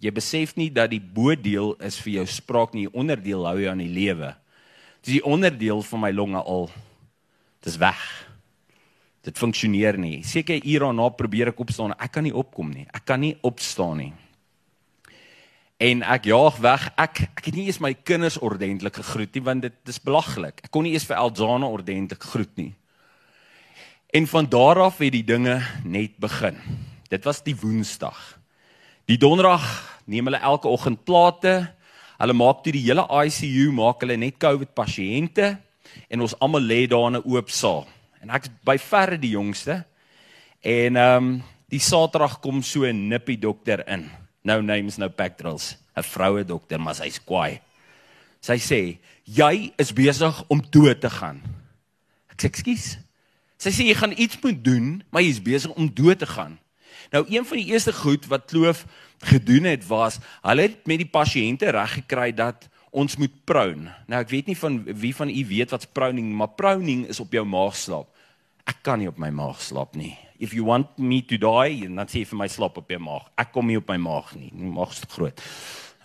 Jy 0.01 0.11
besef 0.11 0.57
nie 0.57 0.71
dat 0.71 0.91
die 0.91 1.01
bodeel 1.01 1.77
is 1.81 2.01
vir 2.01 2.15
jou 2.15 2.27
spraak 2.27 2.75
nie, 2.75 2.89
die 2.89 2.99
onderdeel 2.99 3.47
hou 3.47 3.61
jou 3.61 3.71
aan 3.71 3.79
die 3.79 3.95
lewe. 3.95 4.35
Dis 5.05 5.21
die 5.21 5.25
onderdeel 5.25 5.83
van 5.83 6.01
my 6.01 6.11
longe 6.11 6.43
al. 6.43 6.69
Dis 7.63 7.79
weg 7.79 8.34
dit 9.25 9.39
funksioneer 9.41 9.97
nie. 10.01 10.19
Seker 10.27 10.61
ure 10.61 10.85
daarna 10.89 11.09
probeer 11.17 11.53
ek 11.55 11.63
opstaan, 11.65 11.97
ek 11.97 12.13
kan 12.17 12.27
nie 12.27 12.35
opkom 12.35 12.73
nie. 12.75 12.85
Ek 12.93 13.07
kan 13.09 13.23
nie 13.25 13.35
opstaan 13.47 14.03
nie. 14.03 14.13
En 15.83 16.05
ek 16.15 16.29
jaag 16.31 16.61
weg. 16.65 16.87
Ek 17.01 17.25
ek 17.33 17.49
het 17.49 17.57
nie 17.57 17.67
eens 17.69 17.81
my 17.83 17.95
kinders 17.95 18.39
ordentlik 18.39 19.01
gegroet 19.01 19.35
nie 19.35 19.45
want 19.45 19.65
dit 19.67 19.93
is 19.93 20.01
belaglik. 20.01 20.61
Ek 20.65 20.71
kon 20.73 20.87
nie 20.87 20.95
eens 20.95 21.07
vir 21.09 21.19
Eljana 21.19 21.69
ordentlik 21.69 22.23
groet 22.23 22.53
nie. 22.61 22.73
En 24.15 24.29
van 24.31 24.47
daar 24.47 24.85
af 24.85 25.01
het 25.03 25.13
die 25.13 25.27
dinge 25.27 25.59
net 25.83 26.15
begin. 26.23 26.61
Dit 27.11 27.25
was 27.27 27.43
die 27.43 27.57
Woensdag. 27.59 28.21
Die 29.11 29.19
Donderdag 29.19 29.65
neem 30.07 30.29
hulle 30.31 30.39
elke 30.39 30.71
oggend 30.71 31.03
plate. 31.05 31.73
Hulle 32.21 32.37
maak 32.37 32.63
toe 32.63 32.73
die 32.73 32.85
hele 32.87 33.09
ICU 33.09 33.73
maak 33.75 34.05
hulle 34.05 34.17
net 34.21 34.39
COVID 34.39 34.77
pasiënte 34.77 35.57
en 36.09 36.23
ons 36.25 36.37
almal 36.41 36.63
lê 36.63 36.85
daar 36.87 37.11
in 37.11 37.17
'n 37.19 37.27
oop 37.27 37.51
saal 37.51 37.85
en 38.25 38.33
ek 38.35 38.49
by 38.65 38.79
verre 38.81 39.21
die 39.21 39.35
jongste. 39.37 39.83
En 40.65 40.97
ehm 40.97 41.29
um, 41.29 41.35
die 41.69 41.81
Saterdag 41.83 42.39
kom 42.41 42.63
so 42.63 42.85
'n 42.85 43.09
nippie 43.09 43.39
dokter 43.39 43.83
in. 43.89 44.11
No 44.45 44.61
names 44.61 44.97
no 44.99 45.09
pectorals. 45.09 45.77
'n 45.97 46.03
vroue 46.03 46.45
dokter, 46.45 46.81
maar 46.81 46.95
sy's 46.95 47.21
kwaai. 47.23 47.61
Sy 48.41 48.59
sê, 48.59 48.99
"Jy 49.25 49.73
is 49.79 49.93
besig 49.93 50.45
om 50.49 50.63
dood 50.71 51.01
te 51.01 51.11
gaan." 51.11 51.41
Ek 52.31 52.43
sê, 52.43 52.47
"Ekskuus." 52.47 52.99
Sy 53.59 53.71
sê 53.71 53.87
jy 53.87 53.95
gaan 53.95 54.13
iets 54.17 54.39
moet 54.43 54.65
doen, 54.65 55.03
maar 55.11 55.23
jy's 55.23 55.43
besig 55.43 55.71
om 55.71 55.89
dood 55.95 56.19
te 56.19 56.27
gaan. 56.27 56.59
Nou 57.13 57.25
een 57.29 57.45
van 57.45 57.57
die 57.57 57.73
eerste 57.73 57.93
goed 57.93 58.27
wat 58.27 58.47
Kloof 58.51 58.87
gedoen 59.19 59.65
het 59.65 59.87
was, 59.87 60.19
hulle 60.43 60.63
het 60.63 60.87
met 60.87 60.99
die 60.99 61.09
pasiënte 61.09 61.71
reg 61.71 61.93
gekry 61.93 62.33
dat 62.35 62.69
ons 62.91 63.17
moet 63.17 63.45
proun. 63.45 63.89
Nou 64.07 64.21
ek 64.21 64.29
weet 64.29 64.47
nie 64.47 64.59
van 64.59 64.85
wie 64.85 65.15
van 65.15 65.29
u 65.29 65.47
weet 65.47 65.71
wat 65.71 65.93
prouning, 65.93 66.35
maar 66.35 66.49
prouning 66.49 67.09
is 67.09 67.21
op 67.21 67.33
jou 67.33 67.45
maag 67.45 67.77
slaap. 67.77 68.09
Ek 68.65 68.81
kan 68.85 69.01
nie 69.01 69.09
op 69.11 69.19
my 69.21 69.29
maag 69.35 69.61
slaap 69.61 69.97
nie. 69.97 70.15
If 70.41 70.55
you 70.57 70.65
want 70.65 70.99
me 70.99 71.21
to 71.29 71.37
die, 71.41 71.85
dan 71.85 72.09
sê 72.11 72.25
vir 72.25 72.39
my 72.41 72.49
slaap 72.49 72.79
op 72.81 72.91
jou 72.91 73.01
maag. 73.01 73.27
Ek 73.37 73.53
kom 73.53 73.69
nie 73.69 73.77
op 73.81 73.89
my 73.93 73.99
maag 74.01 74.33
nie. 74.39 74.51
My 74.57 74.73
maag 74.81 74.95
is 74.97 75.03
te 75.05 75.11
groot. 75.13 75.43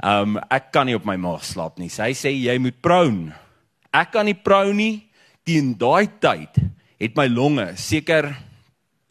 Um, 0.03 0.37
ek 0.51 0.69
kan 0.75 0.87
nie 0.87 0.95
op 0.95 1.07
my 1.07 1.15
maag 1.19 1.43
slaap 1.47 1.79
nie. 1.79 1.89
Sy 1.91 2.11
sê 2.15 2.33
jy 2.35 2.55
moet 2.61 2.77
proun. 2.83 3.29
Ek 3.95 4.11
kan 4.13 4.27
nie 4.27 4.37
proun 4.37 4.75
nie. 4.79 4.93
Teen 5.47 5.73
daai 5.79 6.11
tyd 6.21 6.59
het 6.99 7.15
my 7.15 7.25
longe 7.31 7.65
seker 7.79 8.27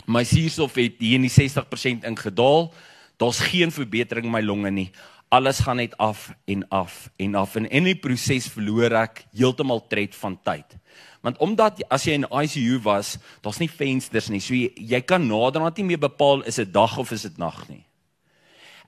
my 0.09 0.23
suurstof 0.25 0.77
het 0.79 1.01
hier 1.01 1.19
in 1.19 1.27
die 1.27 1.33
60% 1.33 2.07
ingedaal. 2.09 2.69
Daar's 3.21 3.41
geen 3.51 3.73
verbetering 3.75 4.29
in 4.29 4.33
my 4.33 4.45
longe 4.45 4.71
nie. 4.73 4.91
Alles 5.29 5.61
gaan 5.61 5.81
net 5.83 5.97
af 6.01 6.31
en 6.49 6.63
af 6.73 7.09
en 7.21 7.35
af 7.35 7.57
en 7.57 7.67
in 7.69 7.89
die 7.91 7.99
proses 8.01 8.49
verloor 8.49 8.95
ek 9.03 9.27
heeltemal 9.37 9.83
tred 9.91 10.17
van 10.17 10.39
tyd. 10.41 10.78
Want 11.27 11.41
omdat 11.43 11.83
as 11.91 12.07
jy 12.07 12.15
in 12.21 12.29
ICU 12.31 12.79
was, 12.85 13.17
daar's 13.43 13.59
nie 13.59 13.71
vensters 13.71 14.31
nie. 14.31 14.41
So 14.43 14.55
jy, 14.55 14.71
jy 14.77 15.01
kan 15.03 15.27
naderhand 15.27 15.81
nie 15.81 15.91
meer 15.91 16.03
bepaal 16.07 16.45
is 16.47 16.61
dit 16.61 16.71
dag 16.73 16.95
of 16.99 17.13
is 17.15 17.27
dit 17.27 17.39
nag 17.41 17.65
nie. 17.71 17.83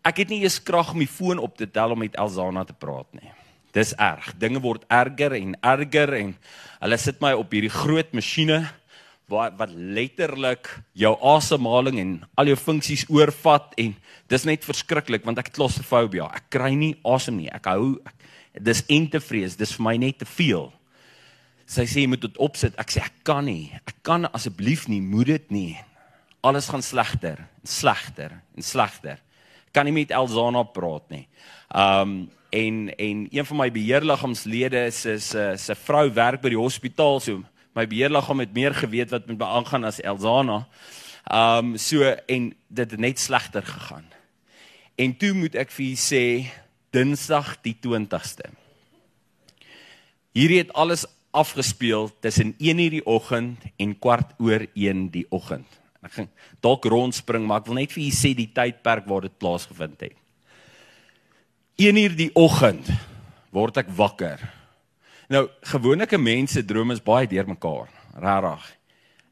Ek 0.06 0.22
het 0.22 0.30
nie 0.32 0.40
eens 0.46 0.60
krag 0.64 0.94
om 0.94 1.02
die 1.02 1.10
foon 1.10 1.42
op 1.42 1.58
te 1.58 1.68
tel 1.68 1.92
om 1.92 2.00
met 2.00 2.16
Elzana 2.16 2.64
te 2.64 2.76
praat 2.76 3.08
nie. 3.18 3.32
Dis 3.76 3.92
erg. 4.00 4.32
Dinge 4.40 4.62
word 4.62 4.86
erger 4.90 5.34
en 5.36 5.54
erger 5.60 6.14
en 6.16 6.32
hulle 6.80 6.98
sit 6.98 7.20
my 7.22 7.34
op 7.38 7.52
hierdie 7.52 7.72
groot 7.72 8.14
masjiene 8.16 8.62
wat 9.30 9.54
wat 9.60 9.74
letterlik 9.74 10.70
jou 10.98 11.12
asemhaling 11.34 12.00
en 12.02 12.16
al 12.40 12.50
jou 12.50 12.56
funksies 12.58 13.04
oorvat 13.12 13.76
en 13.78 13.92
dis 14.32 14.46
net 14.48 14.66
verskriklik 14.66 15.26
want 15.26 15.38
ek 15.38 15.52
het 15.52 15.58
klostrofobie. 15.58 16.24
Ek 16.24 16.48
kry 16.50 16.72
nie 16.74 16.94
asem 17.06 17.38
nie. 17.38 17.50
Ek 17.52 17.68
hou 17.70 17.94
ek, 18.06 18.16
dis 18.58 18.82
entevrees. 18.90 19.58
Dis 19.60 19.76
vir 19.76 19.86
my 19.86 19.96
net 20.00 20.22
te 20.22 20.28
veel. 20.28 20.70
Sy 21.70 21.84
sê 21.86 22.02
jy 22.02 22.10
moet 22.10 22.24
dit 22.24 22.38
opsit. 22.42 22.74
Ek 22.82 22.90
sê 22.90 23.04
ek 23.04 23.20
kan 23.26 23.44
nie. 23.46 23.70
Ek 23.78 24.00
kan 24.06 24.26
asseblief 24.34 24.88
nie. 24.90 24.98
Moet 24.98 25.28
dit 25.30 25.52
nie. 25.54 25.74
Alles 26.42 26.66
gaan 26.72 26.82
slegter 26.82 27.44
en 27.44 27.70
slegter 27.70 28.34
en 28.56 28.64
slegter. 28.64 29.20
Kan 29.70 29.86
nie 29.86 29.94
met 29.94 30.10
Elzana 30.10 30.64
praat 30.74 31.06
nie. 31.14 31.26
Um 31.70 32.22
en 32.50 32.88
en 32.98 33.18
een 33.30 33.46
van 33.46 33.60
my 33.60 33.68
beheerliggaamslede 33.70 34.88
se 34.90 35.20
se 35.22 35.44
se 35.56 35.74
vrou 35.84 36.08
werk 36.10 36.42
by 36.42 36.50
die 36.50 36.58
hospitaal 36.58 37.20
so 37.22 37.44
my 37.78 37.84
beheerliggaam 37.86 38.42
het 38.42 38.56
meer 38.56 38.74
geweet 38.74 39.12
wat 39.14 39.28
met 39.30 39.38
my 39.38 39.46
aangaan 39.60 39.86
as 39.86 40.00
Elzana. 40.02 40.64
Um 41.30 41.76
so 41.78 42.02
en 42.02 42.50
dit 42.66 42.90
het 42.90 42.98
net 42.98 43.22
slegter 43.22 43.62
gegaan. 43.62 44.08
En 44.98 45.14
toe 45.14 45.30
moet 45.38 45.54
ek 45.54 45.70
vir 45.70 45.86
u 45.86 45.94
sê 45.94 46.24
Dinsdag 46.90 47.60
die 47.62 47.76
20ste. 47.78 48.50
Hierdie 50.34 50.64
het 50.64 50.74
alles 50.74 51.06
afgespeel 51.30 52.10
tussen 52.20 52.54
1:00 52.58 52.90
die 52.90 53.06
oggend 53.06 53.62
en 53.76 53.98
kwart 53.98 54.34
oor 54.38 54.66
1 54.74 55.10
die 55.10 55.26
oggend. 55.30 55.68
Ek 56.02 56.12
ging 56.12 56.28
dalk 56.60 56.84
rondspring, 56.84 57.46
maar 57.46 57.60
ek 57.60 57.66
wil 57.66 57.74
net 57.74 57.92
vir 57.92 58.04
u 58.04 58.10
sê 58.10 58.34
die 58.34 58.50
tydperk 58.52 59.06
waar 59.06 59.20
dit 59.20 59.38
plaasgevind 59.38 60.00
het. 60.00 60.16
1:00 61.76 62.16
die 62.16 62.30
oggend 62.34 62.88
word 63.50 63.76
ek 63.76 63.88
wakker 63.96 64.40
Nou, 65.30 65.44
gewone 65.62 66.06
mense 66.18 66.64
drome 66.66 66.92
is 66.92 67.00
baie 67.00 67.26
deurmekaar, 67.30 67.86
regtig. 68.18 68.64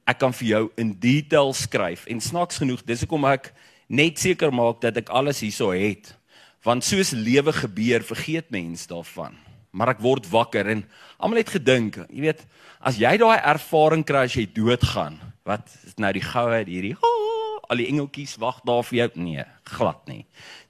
Ek 0.07 0.19
kan 0.19 0.33
vir 0.33 0.47
jou 0.47 0.61
in 0.79 0.93
detail 0.95 1.51
skryf 1.53 2.05
en 2.07 2.21
snaaks 2.23 2.61
genoeg, 2.63 2.85
dis 2.87 3.03
hoekom 3.03 3.27
ek 3.27 3.51
net 3.91 4.17
seker 4.17 4.55
maak 4.55 4.79
dat 4.81 4.97
ek 4.97 5.11
alles 5.11 5.43
hierso 5.43 5.73
het. 5.75 6.15
Want 6.63 6.87
soos 6.87 7.11
lewe 7.13 7.51
gebeur, 7.53 8.07
vergeet 8.07 8.47
mens 8.55 8.87
daarvan. 8.87 9.35
Maar 9.79 9.95
ek 9.95 10.03
word 10.03 10.27
wakker 10.31 10.67
en 10.75 10.83
almal 11.23 11.43
het 11.43 11.53
gedink, 11.55 12.01
jy 12.11 12.25
weet, 12.27 12.43
as 12.83 12.99
jy 12.99 13.15
daai 13.21 13.39
ervaring 13.39 14.03
kry 14.07 14.25
as 14.27 14.35
jy 14.35 14.49
doodgaan, 14.51 15.21
wat 15.47 15.71
is 15.87 15.95
nou 16.03 16.11
die 16.15 16.25
goue 16.25 16.59
hierdie 16.67 16.97
oh, 16.99 17.61
al 17.69 17.81
die 17.81 17.89
engeltjies 17.93 18.37
wag 18.43 18.59
daar 18.67 18.83
vir 18.89 18.99
jou? 19.03 19.09
Nee, 19.23 19.45
glad 19.77 20.03
nie. 20.11 20.25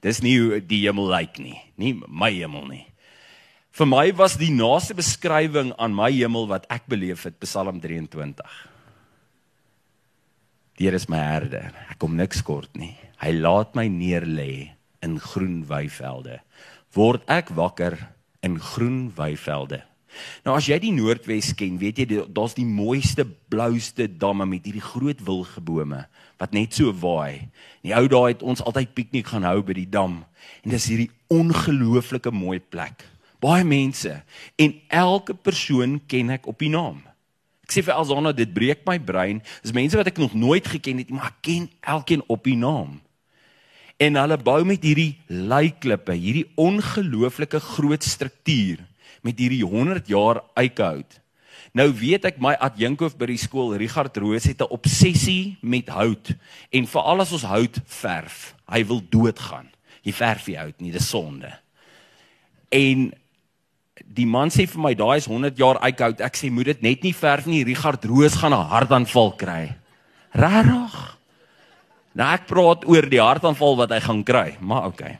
Dis 0.05 0.21
nie 0.25 0.35
hoe 0.37 0.59
die 0.61 0.83
hemel 0.85 1.09
lyk 1.09 1.39
nie, 1.41 1.57
nie 1.79 1.95
my 2.05 2.31
hemel 2.35 2.67
nie. 2.69 2.85
Vir 3.79 3.87
my 3.87 4.05
was 4.17 4.35
die 4.39 4.51
naaste 4.51 4.95
beskrywing 4.97 5.71
aan 5.79 5.93
my 5.95 6.09
hemel 6.11 6.49
wat 6.49 6.65
ek 6.73 6.89
beleef 6.91 7.23
het 7.27 7.37
Psalm 7.45 7.79
23. 7.79 8.43
Die 10.79 10.87
Here 10.87 10.95
is 10.99 11.09
my 11.11 11.19
herder. 11.19 11.73
Ek 11.91 11.99
kom 12.01 12.17
niks 12.19 12.41
kort 12.45 12.71
nie. 12.79 12.93
Hy 13.19 13.33
laat 13.35 13.75
my 13.75 13.85
neer 13.91 14.25
lê 14.27 14.71
in 15.03 15.17
groen 15.19 15.61
weivelde. 15.67 16.39
Word 16.95 17.23
ek 17.31 17.53
wakker 17.55 17.97
in 18.45 18.59
groen 18.59 19.09
weivelde. 19.15 19.83
Nou 20.43 20.55
as 20.57 20.65
jy 20.65 20.79
die 20.81 20.93
Noordwes 20.95 21.51
ken, 21.57 21.77
weet 21.77 22.01
jy 22.01 22.23
daar's 22.33 22.55
die 22.57 22.65
mooiste 22.65 23.27
blouste 23.51 24.07
damme 24.09 24.47
met 24.49 24.65
hierdie 24.65 24.83
groot 24.83 25.21
wilgebome 25.21 26.05
wat 26.39 26.55
net 26.55 26.73
so 26.73 26.91
waai. 26.95 27.51
In 27.83 27.91
die 27.91 27.95
ou 27.97 28.07
dae 28.09 28.31
het 28.31 28.41
ons 28.41 28.63
altyd 28.65 28.95
piknik 28.97 29.29
gaan 29.29 29.45
hou 29.45 29.61
by 29.65 29.75
die 29.77 29.89
dam 29.89 30.23
en 30.63 30.73
dis 30.73 30.89
hierdie 30.89 31.11
ongelooflike 31.29 32.33
mooi 32.33 32.57
plek 32.59 33.05
baie 33.39 33.63
mense 33.63 34.11
en 34.59 34.73
elke 34.91 35.33
persoon 35.33 35.99
ken 36.11 36.35
ek 36.35 36.47
op 36.51 36.59
die 36.59 36.71
naam. 36.71 36.99
Ek 37.63 37.75
sê 37.75 37.83
vir 37.85 37.95
Alzana 37.95 38.33
dit 38.35 38.49
breek 38.51 38.81
my 38.87 38.97
brein. 38.99 39.43
Dis 39.63 39.75
mense 39.75 39.97
wat 39.97 40.09
ek 40.09 40.19
nog 40.19 40.33
nooit 40.33 40.65
geken 40.67 41.03
het, 41.03 41.11
maar 41.13 41.29
ek 41.29 41.43
ken 41.45 41.69
elkeen 41.85 42.23
op 42.27 42.43
die 42.47 42.57
naam. 42.59 42.97
En 43.99 44.15
hulle 44.15 44.37
bou 44.39 44.61
met 44.63 44.83
hierdie 44.83 45.17
leiklippe, 45.27 46.15
hierdie 46.15 46.47
ongelooflike 46.55 47.59
groot 47.75 48.03
struktuur 48.03 48.79
met 49.27 49.39
hierdie 49.39 49.65
100 49.67 50.07
jaar 50.07 50.39
eikehout. 50.59 51.17
Nou 51.75 51.89
weet 51.93 52.25
ek 52.29 52.39
my 52.41 52.55
adjunkhoof 52.63 53.17
by 53.19 53.27
die 53.29 53.41
skool, 53.41 53.75
Richard 53.77 54.15
Roos 54.17 54.47
het 54.47 54.61
'n 54.63 54.71
obsessie 54.71 55.57
met 55.61 55.89
hout 55.89 56.31
en 56.71 56.87
veral 56.87 57.21
as 57.21 57.31
ons 57.31 57.43
hout 57.43 57.79
verf, 57.85 58.55
hy 58.71 58.85
wil 58.85 59.01
doodgaan. 59.09 59.67
Jy 60.01 60.13
verf 60.13 60.45
die 60.45 60.57
hout 60.57 60.79
nie, 60.81 60.91
dis 60.91 61.09
sonde. 61.09 61.51
En 62.71 63.11
die 64.05 64.25
man 64.25 64.49
sê 64.49 64.65
vir 64.65 64.81
my 64.81 64.93
daai 64.95 65.17
is 65.17 65.25
100 65.25 65.57
jaar 65.57 65.75
eikhout. 65.83 66.21
Ek 66.21 66.35
sê 66.37 66.49
moet 66.51 66.65
dit 66.65 66.81
net 66.81 67.03
nie 67.03 67.13
verf 67.13 67.45
nie. 67.45 67.63
Richard 67.63 68.05
Roos 68.05 68.35
gaan 68.35 68.53
'n 68.53 68.69
hartaanval 68.69 69.35
kry. 69.35 69.75
Regtig? 70.33 71.18
Nou 72.19 72.27
ek 72.35 72.49
praat 72.49 72.83
oor 72.89 73.05
die 73.07 73.21
hartaanval 73.23 73.77
wat 73.79 73.93
hy 73.95 73.99
gaan 74.03 74.25
kry, 74.27 74.57
maar 74.59 74.89
okay. 74.91 75.15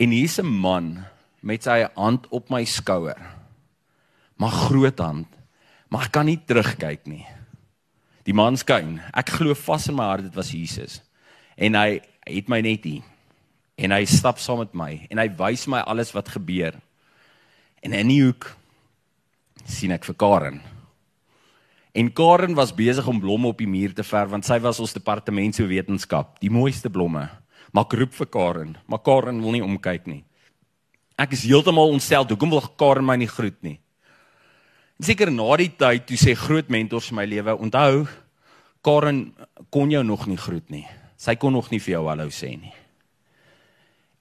En 0.00 0.10
hier's 0.10 0.38
'n 0.40 0.48
man 0.48 1.04
met 1.42 1.62
sy 1.62 1.84
hand 1.94 2.26
op 2.30 2.48
my 2.50 2.64
skouer. 2.64 3.20
Maar 4.36 4.50
groot 4.50 4.98
hand. 4.98 5.28
Maar 5.88 6.06
ek 6.08 6.12
kan 6.12 6.26
nie 6.26 6.40
terugkyk 6.40 7.06
nie. 7.06 7.26
Die 8.24 8.34
man 8.34 8.56
skyn. 8.56 9.00
Ek 9.12 9.28
glo 9.28 9.54
vas 9.54 9.88
in 9.88 9.94
my 9.94 10.04
hart 10.04 10.22
dit 10.22 10.34
was 10.34 10.50
Jesus. 10.50 11.02
En 11.56 11.74
hy 11.74 12.00
het 12.24 12.48
my 12.48 12.60
net 12.60 12.84
hier. 12.84 13.02
En 13.76 13.90
hy 13.90 14.04
stap 14.04 14.38
saam 14.38 14.58
met 14.58 14.74
my 14.74 15.06
en 15.10 15.18
hy 15.18 15.28
wys 15.28 15.66
my 15.66 15.80
alles 15.80 16.12
wat 16.12 16.28
gebeur. 16.28 16.74
En 17.82 17.92
in 17.92 18.08
die 18.08 18.22
hoek 18.22 18.56
sien 19.64 19.92
ek 19.92 20.04
vir 20.04 20.14
Karen. 20.14 20.60
En 21.92 22.08
Karen 22.12 22.54
was 22.56 22.72
besig 22.72 23.06
om 23.06 23.20
blomme 23.20 23.50
op 23.52 23.58
die 23.60 23.68
muur 23.68 23.92
te 23.92 24.04
verf 24.04 24.30
want 24.32 24.48
sy 24.48 24.56
was 24.64 24.80
ons 24.80 24.94
departement 24.96 25.54
so 25.54 25.68
wetenskap, 25.68 26.38
die 26.40 26.50
mooiste 26.52 26.88
blomme. 26.92 27.26
Maar 27.72 27.84
ek 27.84 27.96
roep 28.00 28.14
vir 28.16 28.28
Karen, 28.32 28.76
maar 28.88 29.02
Karen 29.04 29.40
wil 29.44 29.56
nie 29.56 29.64
omkyk 29.64 30.08
nie. 30.08 30.22
Ek 31.20 31.36
is 31.36 31.44
heeltemal 31.44 31.92
ontstel, 31.92 32.24
hoekom 32.28 32.52
wil 32.52 32.64
Karen 32.80 33.04
my 33.04 33.18
nie 33.20 33.28
groet 33.28 33.58
nie? 33.64 33.76
Seker 35.02 35.32
na 35.34 35.48
die 35.60 35.68
tyd 35.76 36.06
toe 36.08 36.16
sê 36.20 36.34
groot 36.38 36.68
mentors 36.72 37.10
in 37.12 37.18
my 37.18 37.26
lewe, 37.28 37.56
onthou 37.60 38.06
Karen 38.82 39.24
kon 39.70 39.92
jou 39.92 40.02
nog 40.06 40.24
nie 40.30 40.40
groet 40.40 40.68
nie. 40.72 40.86
Sy 41.20 41.36
kon 41.36 41.52
nog 41.54 41.68
nie 41.70 41.80
vir 41.82 41.98
jou 41.98 42.06
hallo 42.08 42.32
sê 42.34 42.54
nie. 42.56 42.72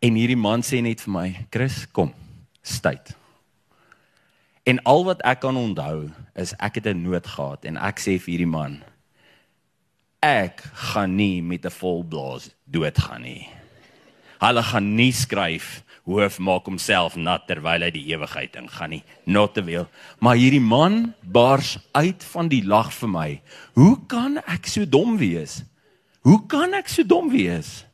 En 0.02 0.18
hierdie 0.18 0.38
man 0.38 0.62
sê 0.66 0.82
net 0.82 1.00
vir 1.00 1.14
my, 1.14 1.48
"Chris, 1.52 1.86
kom. 1.86 2.14
Styt." 2.64 3.21
En 4.64 4.82
al 4.84 5.06
wat 5.06 5.22
ek 5.22 5.40
kan 5.40 5.58
onthou 5.58 6.10
is 6.36 6.54
ek 6.60 6.76
het 6.76 6.88
'n 6.88 7.02
nood 7.02 7.28
gehad 7.28 7.66
en 7.66 7.78
ek 7.78 8.00
sê 8.00 8.20
vir 8.20 8.32
hierdie 8.34 8.48
man 8.48 8.84
ek 10.22 10.62
gaan 10.94 11.16
nie 11.18 11.42
met 11.42 11.66
'n 11.66 11.74
vol 11.74 12.04
blaas 12.04 12.50
doodgaan 12.70 13.22
nie. 13.22 13.50
Hulle 14.40 14.64
gaan 14.64 14.96
nie 14.96 15.12
skryf 15.12 15.84
hoof 16.06 16.40
maak 16.40 16.66
homself 16.66 17.16
nat 17.16 17.48
terwyl 17.48 17.82
hy 17.82 17.90
die 17.92 18.06
ewigheid 18.14 18.56
ingaan 18.56 18.90
nie. 18.90 19.04
Not 19.26 19.54
te 19.54 19.64
veel. 19.64 19.88
Maar 20.20 20.36
hierdie 20.36 20.62
man 20.62 21.14
bars 21.22 21.78
uit 21.94 22.24
van 22.24 22.48
die 22.48 22.64
lag 22.66 22.94
vir 22.94 23.10
my. 23.10 23.42
Hoe 23.74 23.98
kan 24.08 24.38
ek 24.48 24.68
so 24.68 24.86
dom 24.86 25.18
wees? 25.18 25.64
Hoe 26.22 26.48
kan 26.48 26.74
ek 26.74 26.88
so 26.88 27.04
dom 27.04 27.30
wees? 27.30 27.86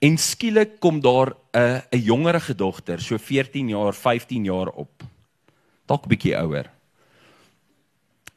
En 0.00 0.16
skielik 0.16 0.80
kom 0.80 1.00
daar 1.00 1.36
'n 1.52 1.82
'n 1.92 2.02
jongerige 2.02 2.54
dogter, 2.54 3.00
so 3.00 3.18
14 3.18 3.68
jaar, 3.68 3.92
15 3.92 4.44
jaar 4.44 4.68
op. 4.68 5.09
Dalk 5.90 6.06
'n 6.06 6.12
bietjie 6.14 6.36
ouer. 6.38 6.70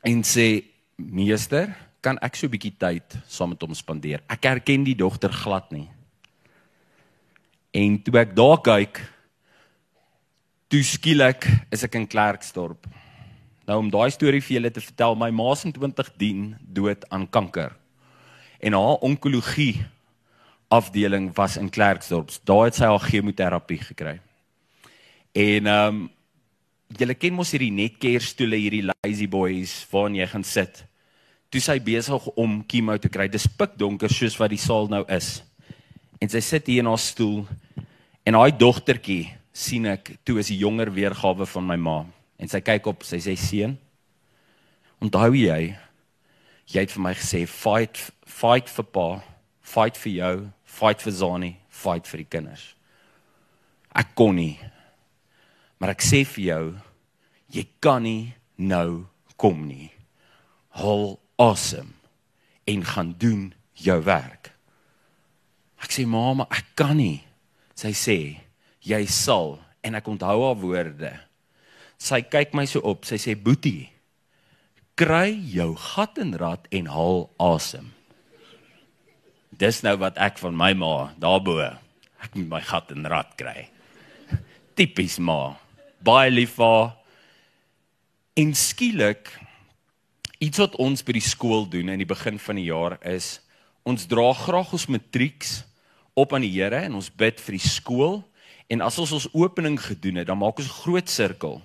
En 0.02 0.24
sê: 0.26 0.66
"Meester, 0.98 1.76
kan 2.02 2.18
ek 2.18 2.36
so 2.36 2.48
'n 2.48 2.52
bietjie 2.52 2.74
tyd 2.78 3.18
saam 3.28 3.50
met 3.50 3.62
hom 3.62 3.74
spandeer?" 3.74 4.24
Ek 4.28 4.44
herken 4.44 4.84
die 4.84 4.96
dogter 4.96 5.32
glad 5.32 5.72
nie. 5.72 5.90
En 7.72 8.02
toe 8.02 8.20
ek 8.20 8.36
daar 8.36 8.58
kyk, 8.62 9.02
toe 10.68 10.84
skielik 10.84 11.46
is 11.72 11.84
ek 11.84 11.96
in 11.96 12.08
Klerksdorp. 12.08 12.88
Nou 13.68 13.78
om 13.80 13.90
daai 13.90 14.12
storie 14.12 14.42
vir 14.42 14.58
julle 14.58 14.72
te 14.72 14.82
vertel, 14.82 15.16
my 15.16 15.30
ma 15.30 15.56
se 15.56 15.68
in 15.68 15.74
2010 15.74 16.58
dood 16.60 17.06
aan 17.10 17.30
kanker. 17.30 17.76
En 18.60 18.74
haar 18.74 18.98
onkologie 19.02 19.86
afdeling 20.70 21.32
was 21.36 21.58
in 21.58 21.70
Klerksdorp. 21.70 22.30
Daar 22.44 22.66
het 22.66 22.76
sy 22.76 22.86
haar 22.86 23.00
chemoterapie 23.00 23.80
gekry. 23.80 24.20
En 25.34 25.68
ehm 25.68 25.88
um, 25.88 26.10
julle 27.00 27.16
ken 27.18 27.36
mos 27.36 27.54
hierdie 27.54 27.74
netcare 27.74 28.24
stoele 28.24 28.60
hierdie 28.60 28.86
lazy 28.88 29.28
boys 29.30 29.82
waarin 29.92 30.20
jy 30.20 30.28
gaan 30.32 30.46
sit. 30.48 30.84
Toe 31.54 31.62
sy 31.62 31.78
besig 31.84 32.28
om 32.40 32.62
chemo 32.70 32.98
te 32.98 33.12
kry. 33.14 33.28
Dis 33.30 33.48
pikdonker 33.48 34.12
soos 34.12 34.38
wat 34.42 34.54
die 34.54 34.62
saal 34.62 34.90
nou 34.92 35.04
is. 35.12 35.42
En 36.22 36.32
sy 36.32 36.42
sit 36.42 36.70
hier 36.72 36.84
in 36.84 36.90
haar 36.90 37.02
stoel 37.02 37.44
en 38.26 38.40
haar 38.40 38.54
dogtertjie 38.56 39.30
sien 39.54 39.86
ek 39.92 40.16
toe 40.26 40.40
is 40.42 40.50
die 40.50 40.62
jonger 40.64 40.90
weergawe 40.94 41.46
van 41.46 41.68
my 41.70 41.78
ma 41.78 41.98
en 42.42 42.50
sy 42.50 42.64
kyk 42.66 42.88
op 42.90 43.04
sy 43.06 43.20
sê 43.22 43.36
seun 43.38 43.76
onthou 45.04 45.36
jy 45.38 45.76
jy 46.74 46.80
het 46.80 46.96
vir 46.96 47.04
my 47.06 47.12
gesê 47.20 47.44
fight 47.46 48.00
fight 48.26 48.72
vir 48.74 48.88
pa 48.96 49.08
fight 49.62 50.00
vir 50.02 50.14
jou 50.16 50.36
fight 50.74 51.04
vir 51.06 51.14
Zani, 51.14 51.52
fight 51.70 52.10
vir 52.10 52.24
die 52.24 52.30
kinders. 52.30 52.64
Ek 53.94 54.16
kon 54.18 54.36
nie. 54.40 54.58
Maar 55.82 55.96
ek 55.96 56.06
sê 56.06 56.24
vir 56.36 56.44
jou, 56.46 56.66
jy 57.54 57.66
kan 57.84 58.04
nie 58.06 58.34
nou 58.58 59.06
kom 59.40 59.66
nie. 59.68 59.90
Hol 60.80 61.20
awesome 61.42 61.94
en 62.70 62.86
gaan 62.88 63.14
doen 63.20 63.52
jou 63.76 64.00
werk. 64.06 64.54
Ek 65.84 65.92
sê 65.92 66.06
mamma, 66.08 66.48
ek 66.54 66.74
kan 66.80 66.96
nie. 66.98 67.20
Sy 67.76 67.92
sê 67.98 68.18
jy 68.84 69.04
sal 69.12 69.58
en 69.84 69.98
ek 70.00 70.08
onthou 70.08 70.38
haar 70.46 70.60
woorde. 70.62 71.12
Sy 72.00 72.24
kyk 72.24 72.56
my 72.56 72.66
so 72.70 72.84
op. 72.88 73.04
Sy 73.08 73.20
sê 73.20 73.36
boetie, 73.36 73.90
kry 75.00 75.34
jou 75.52 75.74
gat 75.80 76.20
en 76.22 76.36
rad 76.40 76.68
en 76.72 76.90
haal 76.92 77.26
asem. 77.42 77.92
Dis 79.54 79.84
nou 79.86 79.98
wat 80.02 80.18
ek 80.22 80.40
van 80.42 80.56
my 80.58 80.72
ma 80.78 80.94
daarbo 81.22 81.60
ek 82.24 82.38
moet 82.40 82.50
my 82.50 82.62
gat 82.64 82.92
in 82.96 83.06
rad 83.10 83.36
kry. 83.40 83.68
Tipies 84.80 85.20
ma. 85.20 85.54
Baie 86.04 86.32
lief 86.32 86.58
vir 86.58 86.68
haar. 86.68 86.92
En 88.36 88.54
skielik 88.58 89.30
iets 90.44 90.60
wat 90.60 90.76
ons 90.82 91.04
by 91.06 91.16
die 91.16 91.24
skool 91.24 91.64
doen 91.70 91.94
in 91.94 92.02
die 92.02 92.10
begin 92.10 92.40
van 92.42 92.60
die 92.60 92.68
jaar 92.68 92.98
is 93.08 93.38
ons 93.88 94.08
dra 94.12 94.32
graag 94.36 94.74
ons 94.76 94.90
matrieks 94.92 95.62
op 96.20 96.34
aan 96.36 96.44
die 96.44 96.52
Here 96.52 96.82
en 96.88 96.98
ons 97.00 97.12
bid 97.12 97.40
vir 97.46 97.58
die 97.58 97.68
skool 97.68 98.22
en 98.72 98.84
as 98.84 98.98
ons 99.00 99.14
ons 99.16 99.30
opening 99.36 99.78
gedoen 99.80 100.22
het, 100.22 100.28
dan 100.28 100.40
maak 100.40 100.60
ons 100.60 100.68
'n 100.68 100.82
groot 100.84 101.10
sirkel. 101.10 101.62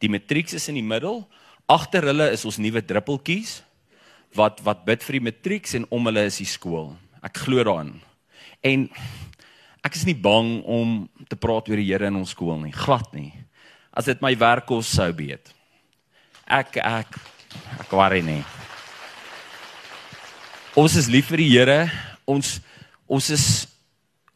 Die 0.00 0.08
matrieks 0.08 0.54
is 0.54 0.68
in 0.68 0.74
die 0.74 0.86
middel, 0.86 1.26
agter 1.68 2.02
hulle 2.02 2.30
is 2.30 2.44
ons 2.44 2.58
nuwe 2.58 2.82
druppeltjies 2.82 3.62
wat 4.34 4.60
wat 4.62 4.84
bid 4.84 5.02
vir 5.02 5.12
die 5.12 5.26
matrieks 5.30 5.74
en 5.74 5.86
om 5.90 6.06
hulle 6.06 6.26
is 6.26 6.38
die 6.38 6.46
skool. 6.46 6.96
Ek 7.22 7.36
glo 7.36 7.64
daarin. 7.64 8.00
En 8.62 8.88
ek 9.84 9.94
is 9.94 10.06
nie 10.06 10.14
bang 10.14 10.62
om 10.64 11.08
te 11.28 11.36
praat 11.36 11.68
oor 11.68 11.76
die 11.76 11.92
Here 11.92 12.06
in 12.06 12.16
ons 12.16 12.30
skool 12.30 12.58
nie, 12.58 12.72
glad 12.72 13.12
nie. 13.14 13.45
As 13.96 14.08
dit 14.08 14.20
my 14.20 14.34
werk 14.36 14.66
kos 14.68 14.90
sou 14.92 15.08
weet. 15.16 15.52
Ek 16.44 16.76
ek 16.82 17.16
ek 17.80 17.94
worry 17.96 18.20
nie. 18.22 18.42
Ons 20.76 20.98
is 21.00 21.08
lief 21.08 21.30
vir 21.32 21.40
die 21.40 21.48
Here. 21.54 21.80
Ons 22.28 22.58
ons 23.08 23.30
is 23.32 23.46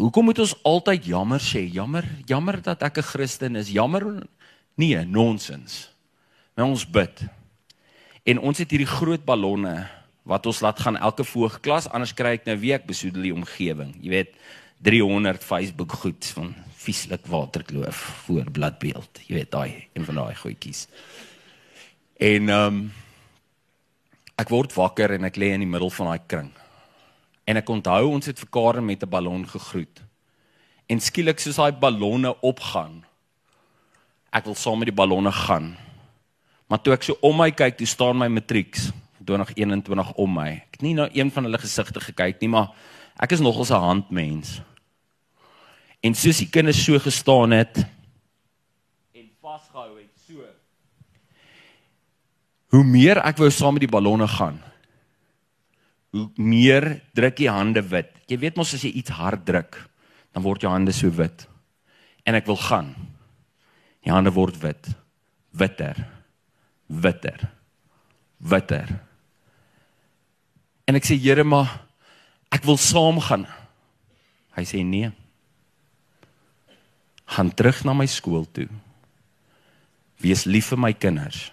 Hoekom 0.01 0.31
moet 0.31 0.39
ons 0.41 0.55
altyd 0.65 1.11
jammer 1.13 1.43
sê? 1.45 1.61
Jammer, 1.69 2.07
jammer 2.25 2.57
dat 2.65 2.81
ek 2.83 2.99
'n 2.99 3.05
Christen 3.05 3.57
is. 3.57 3.69
Jammer 3.69 4.25
nee, 4.75 4.97
nonsens. 5.05 5.93
Nou 6.57 6.71
ons 6.73 6.89
bid. 6.89 7.21
En 8.25 8.39
ons 8.39 8.57
het 8.57 8.71
hierdie 8.71 8.89
groot 8.89 9.21
ballonne 9.21 10.01
wat 10.23 10.47
ons 10.47 10.61
laat 10.61 10.81
gaan 10.81 10.97
elke 10.97 11.25
voogklas 11.25 11.89
anders 11.89 12.15
kry 12.17 12.37
ek 12.39 12.49
nou 12.49 12.57
wie 12.61 12.75
ek 12.77 12.89
besoedel 12.89 13.25
die 13.29 13.35
omgewing 13.35 13.95
jy 13.99 14.13
weet 14.13 14.35
300 14.83 15.45
Facebook 15.45 15.93
goed 15.93 16.27
van 16.35 16.55
vieslik 16.81 17.27
waterkloof 17.27 17.97
voor 18.25 18.51
bladbeeld. 18.51 19.21
Jy 19.27 19.35
weet 19.35 19.51
daai 19.51 19.89
een 19.93 20.05
van 20.05 20.15
daai 20.15 20.35
goedjies. 20.35 20.87
En 22.17 22.49
ehm 22.49 22.67
um, 22.67 22.93
ek 24.41 24.49
word 24.49 24.73
wakker 24.73 25.13
en 25.13 25.29
ek 25.29 25.37
lê 25.37 25.51
in 25.53 25.61
die 25.61 25.69
middel 25.69 25.91
van 25.93 26.07
daai 26.07 26.25
kring. 26.27 26.49
En 27.45 27.61
ek 27.61 27.69
onthou 27.69 28.07
ons 28.09 28.27
het 28.27 28.39
vir 28.41 28.49
Karen 28.49 28.85
met 28.85 29.03
'n 29.03 29.09
ballon 29.09 29.45
gegroet. 29.49 30.01
En 30.89 31.01
skielik 31.01 31.39
soos 31.39 31.57
daai 31.57 31.73
ballonne 31.73 32.41
opgaan 32.41 33.05
ek 34.31 34.47
wil 34.47 34.55
saam 34.55 34.79
met 34.81 34.91
die 34.91 34.97
ballonne 34.97 35.33
gaan. 35.35 35.75
Maar 36.71 36.83
toe 36.83 36.95
ek 36.95 37.07
so 37.07 37.19
om 37.27 37.37
my 37.41 37.51
kyk 37.51 37.81
toe 37.81 37.89
staan 37.89 38.19
my 38.19 38.29
matrieks 38.31 38.91
2021 39.27 40.13
om 40.23 40.37
my. 40.39 40.51
Ek 40.63 40.79
het 40.79 40.85
nie 40.87 40.95
na 40.97 41.09
een 41.13 41.33
van 41.35 41.47
hulle 41.47 41.59
gesigte 41.61 42.03
gekyk 42.03 42.39
nie, 42.43 42.51
maar 42.53 42.71
ek 43.21 43.35
is 43.35 43.43
nogal 43.43 43.67
'n 43.67 43.83
handmens. 43.87 44.61
En 46.01 46.17
soos 46.17 46.41
die 46.41 46.49
kinders 46.49 46.81
so 46.81 46.99
gestaan 47.03 47.53
het 47.53 47.83
en 49.13 49.27
vasgehou 49.41 49.99
het 49.99 50.13
so. 50.25 50.47
Hoe 52.73 52.85
meer 52.87 53.21
ek 53.21 53.41
wou 53.43 53.51
saam 53.53 53.77
met 53.77 53.85
die 53.85 53.93
ballonne 53.93 54.29
gaan, 54.31 54.61
hoe 56.15 56.29
meer 56.39 56.87
druk 57.15 57.43
jy 57.43 57.51
hande 57.53 57.83
wit. 57.83 58.13
Jy 58.31 58.39
weet 58.47 58.59
mos 58.59 58.73
as 58.75 58.85
jy 58.87 58.93
iets 59.03 59.13
hard 59.15 59.45
druk, 59.47 59.77
dan 60.33 60.45
word 60.47 60.63
jou 60.63 60.73
hande 60.73 60.95
so 60.95 61.11
wit. 61.15 61.47
En 62.25 62.39
ek 62.39 62.49
wil 62.49 62.59
gaan. 62.61 62.95
Die 64.07 64.13
hande 64.13 64.33
word 64.33 64.57
wit. 64.63 64.93
Witter. 65.51 65.99
Witter. 66.87 67.49
Witter. 68.39 68.93
En 70.89 70.99
ek 70.99 71.07
sê 71.07 71.19
Here, 71.21 71.45
maar 71.45 71.71
ek 72.55 72.65
wil 72.67 72.79
saam 72.81 73.21
gaan. 73.23 73.45
Hy 74.57 74.65
sê 74.67 74.81
nee. 74.87 75.11
Gaan 77.31 77.53
terug 77.55 77.85
na 77.87 77.95
my 77.95 78.09
skool 78.11 78.47
toe. 78.51 78.67
Wees 80.21 80.45
lief 80.51 80.73
vir 80.73 80.81
my 80.83 80.93
kinders 80.93 81.49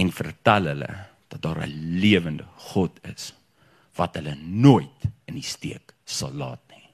en 0.00 0.10
vertel 0.12 0.66
hulle 0.72 0.90
dat 1.30 1.42
daar 1.42 1.62
'n 1.66 2.00
lewende 2.02 2.44
God 2.72 2.98
is 3.06 3.32
wat 3.94 4.14
hulle 4.14 4.34
nooit 4.34 5.00
in 5.26 5.34
die 5.34 5.46
steek 5.46 5.94
sal 6.04 6.32
laat 6.32 6.60
nie. 6.70 6.88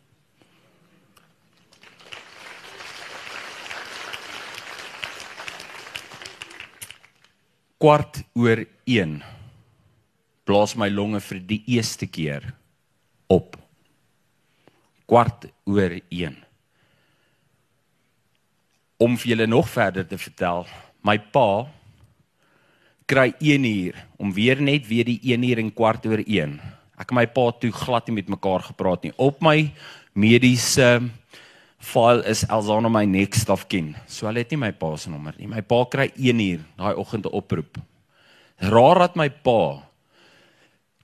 Kwart 7.79 8.23
oor 8.35 8.65
1 8.85 9.23
blaas 10.45 10.77
my 10.77 10.89
longe 10.89 11.21
vir 11.21 11.41
die 11.41 11.63
eerste 11.67 12.07
keer 12.07 12.55
op. 13.27 13.57
Kwart 15.07 15.47
oor 15.67 16.01
1. 16.09 16.46
Om 18.97 19.17
vir 19.21 19.35
julle 19.35 19.47
nog 19.47 19.69
verder 19.69 20.07
te 20.09 20.19
vertel, 20.19 20.65
my 21.05 21.19
pa 21.19 21.67
kry 23.07 23.35
1 23.39 23.65
uur 23.65 23.99
om 24.19 24.33
weer 24.33 24.61
net 24.63 24.87
weer 24.89 25.05
die 25.07 25.21
1 25.23 25.45
uur 25.47 25.61
en 25.63 25.71
kwart 25.75 26.07
oor 26.07 26.23
1. 26.25 26.57
Ek 26.97 27.13
en 27.13 27.19
my 27.21 27.27
pa 27.29 27.51
toe 27.61 27.71
glad 27.71 28.09
nie 28.09 28.17
met 28.19 28.33
mekaar 28.33 28.65
gepraat 28.67 29.05
nie. 29.05 29.13
Op 29.21 29.43
my 29.45 29.69
mediese 30.17 30.89
file 31.79 32.25
is 32.27 32.43
Elzana 32.49 32.89
my 32.91 33.05
next 33.05 33.51
of 33.53 33.67
kin. 33.69 33.95
So 34.09 34.27
hulle 34.27 34.43
het 34.43 34.51
nie 34.51 34.63
my 34.65 34.73
pa 34.73 34.95
se 34.97 35.13
nommer 35.13 35.37
nie. 35.39 35.47
My 35.51 35.61
pa 35.61 35.85
kry 35.93 36.09
1 36.17 36.41
uur 36.41 36.65
daai 36.79 36.97
oggend 36.97 37.27
'n 37.27 37.37
oproep. 37.37 37.79
Raar 38.59 38.99
dat 38.99 39.17
my 39.17 39.29
pa 39.29 39.83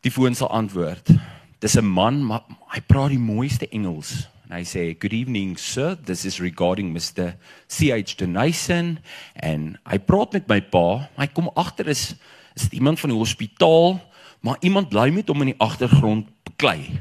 die 0.02 0.10
foon 0.10 0.34
sal 0.34 0.48
antwoord. 0.48 1.12
Dis 1.60 1.76
'n 1.76 1.84
man, 1.84 2.24
maar 2.24 2.42
hy 2.74 2.80
praat 2.80 3.10
die 3.10 3.18
mooiste 3.18 3.68
Engels. 3.68 4.31
En 4.52 4.58
hy 4.58 4.66
sê, 4.68 4.92
"Good 5.00 5.14
evening, 5.14 5.56
sir. 5.56 5.96
This 5.96 6.26
is 6.26 6.38
regarding 6.38 6.92
Mr. 6.92 7.38
CH 7.68 8.16
Denyson." 8.16 8.98
En 9.34 9.78
hy 9.88 9.98
praat 9.98 10.32
met 10.32 10.46
my 10.46 10.60
pa. 10.60 11.08
Hy 11.16 11.26
kom 11.26 11.48
agter 11.56 11.88
is 11.88 12.14
is 12.54 12.68
dit 12.68 12.72
iemand 12.72 13.00
van 13.00 13.10
die 13.10 13.18
hospitaal, 13.18 14.00
maar 14.40 14.56
iemand 14.60 14.88
bly 14.88 15.08
met 15.10 15.28
hom 15.28 15.40
in 15.40 15.46
die 15.46 15.58
agtergrond 15.58 16.28
beklei. 16.44 17.00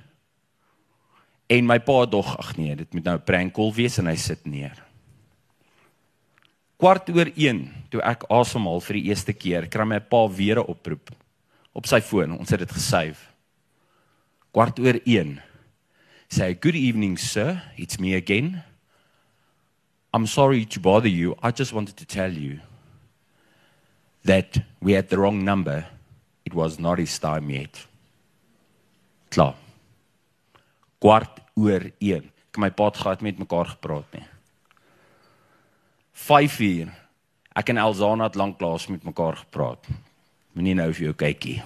En 1.47 1.65
my 1.65 1.79
pa 1.79 2.05
dog, 2.05 2.37
ag 2.37 2.57
nee, 2.57 2.75
dit 2.75 2.93
moet 2.93 3.03
nou 3.03 3.15
'n 3.17 3.23
prank 3.23 3.53
call 3.53 3.73
wees 3.73 3.97
en 3.97 4.05
hy 4.05 4.15
sit 4.15 4.45
neer. 4.45 4.83
Kwart 6.77 7.09
oor 7.09 7.31
1, 7.35 7.73
toe 7.89 8.01
ek 8.01 8.23
asemhaal 8.29 8.79
vir 8.79 8.93
die 8.93 9.09
eerste 9.09 9.33
keer, 9.33 9.67
kry 9.67 9.83
my 9.85 9.99
pa 9.99 10.27
weer 10.27 10.59
'n 10.59 10.67
oproep 10.67 11.09
op 11.73 11.85
sy 11.85 11.99
foon. 11.99 12.39
Ons 12.39 12.49
het 12.49 12.59
dit 12.59 12.71
gesave. 12.71 13.19
Kwart 14.53 14.79
oor 14.79 14.99
1 15.05 15.41
Say, 16.31 16.53
"Good 16.53 16.75
evening, 16.75 17.17
sir. 17.17 17.61
It's 17.75 17.99
me 17.99 18.15
again. 18.15 18.63
I'm 20.13 20.25
sorry 20.25 20.65
to 20.65 20.79
bother 20.79 21.09
you. 21.09 21.35
I 21.43 21.51
just 21.51 21.73
wanted 21.73 21.97
to 21.97 22.05
tell 22.05 22.31
you 22.31 22.61
that 24.23 24.63
we 24.79 24.93
had 24.93 25.09
the 25.09 25.17
wrong 25.17 25.43
number. 25.43 25.87
It 26.45 26.53
was 26.53 26.79
not 26.79 26.99
his 26.99 27.19
time 27.19 27.49
yet." 27.49 27.85
Klaar. 29.29 29.55
Kwart 31.01 31.39
oor 31.57 31.91
1. 31.99 32.31
Ek 32.47 32.57
my 32.57 32.69
pa 32.69 32.85
het 32.85 32.97
gehad 32.97 33.21
met 33.21 33.37
mekaar 33.37 33.65
gepraat 33.65 34.13
nie. 34.13 34.23
5 36.13 36.59
uur. 36.59 36.95
Ek 37.55 37.69
en 37.69 37.77
Elzana 37.77 38.23
het 38.23 38.35
lanklaas 38.35 38.87
met 38.87 39.03
mekaar 39.03 39.35
gepraat. 39.35 39.87
Moenie 40.53 40.75
nou 40.75 40.93
vir 40.93 41.11
jou 41.11 41.13
kykie. 41.13 41.59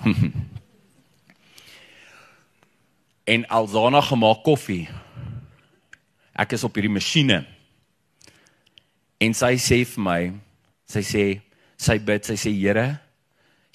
En 3.25 3.45
Elzana 3.49 4.01
gemaak 4.05 4.43
koffie. 4.45 4.85
Ek 6.35 6.55
is 6.57 6.65
op 6.67 6.75
hierdie 6.77 6.93
masjiene. 6.93 7.41
En 9.23 9.33
sy 9.33 9.55
sê 9.61 9.81
vir 9.87 10.03
my, 10.03 10.19
sy 10.91 11.03
sê, 11.05 11.25
sy 11.79 11.97
bid, 12.03 12.27
sy 12.27 12.35
sê 12.39 12.51
Here, 12.53 12.99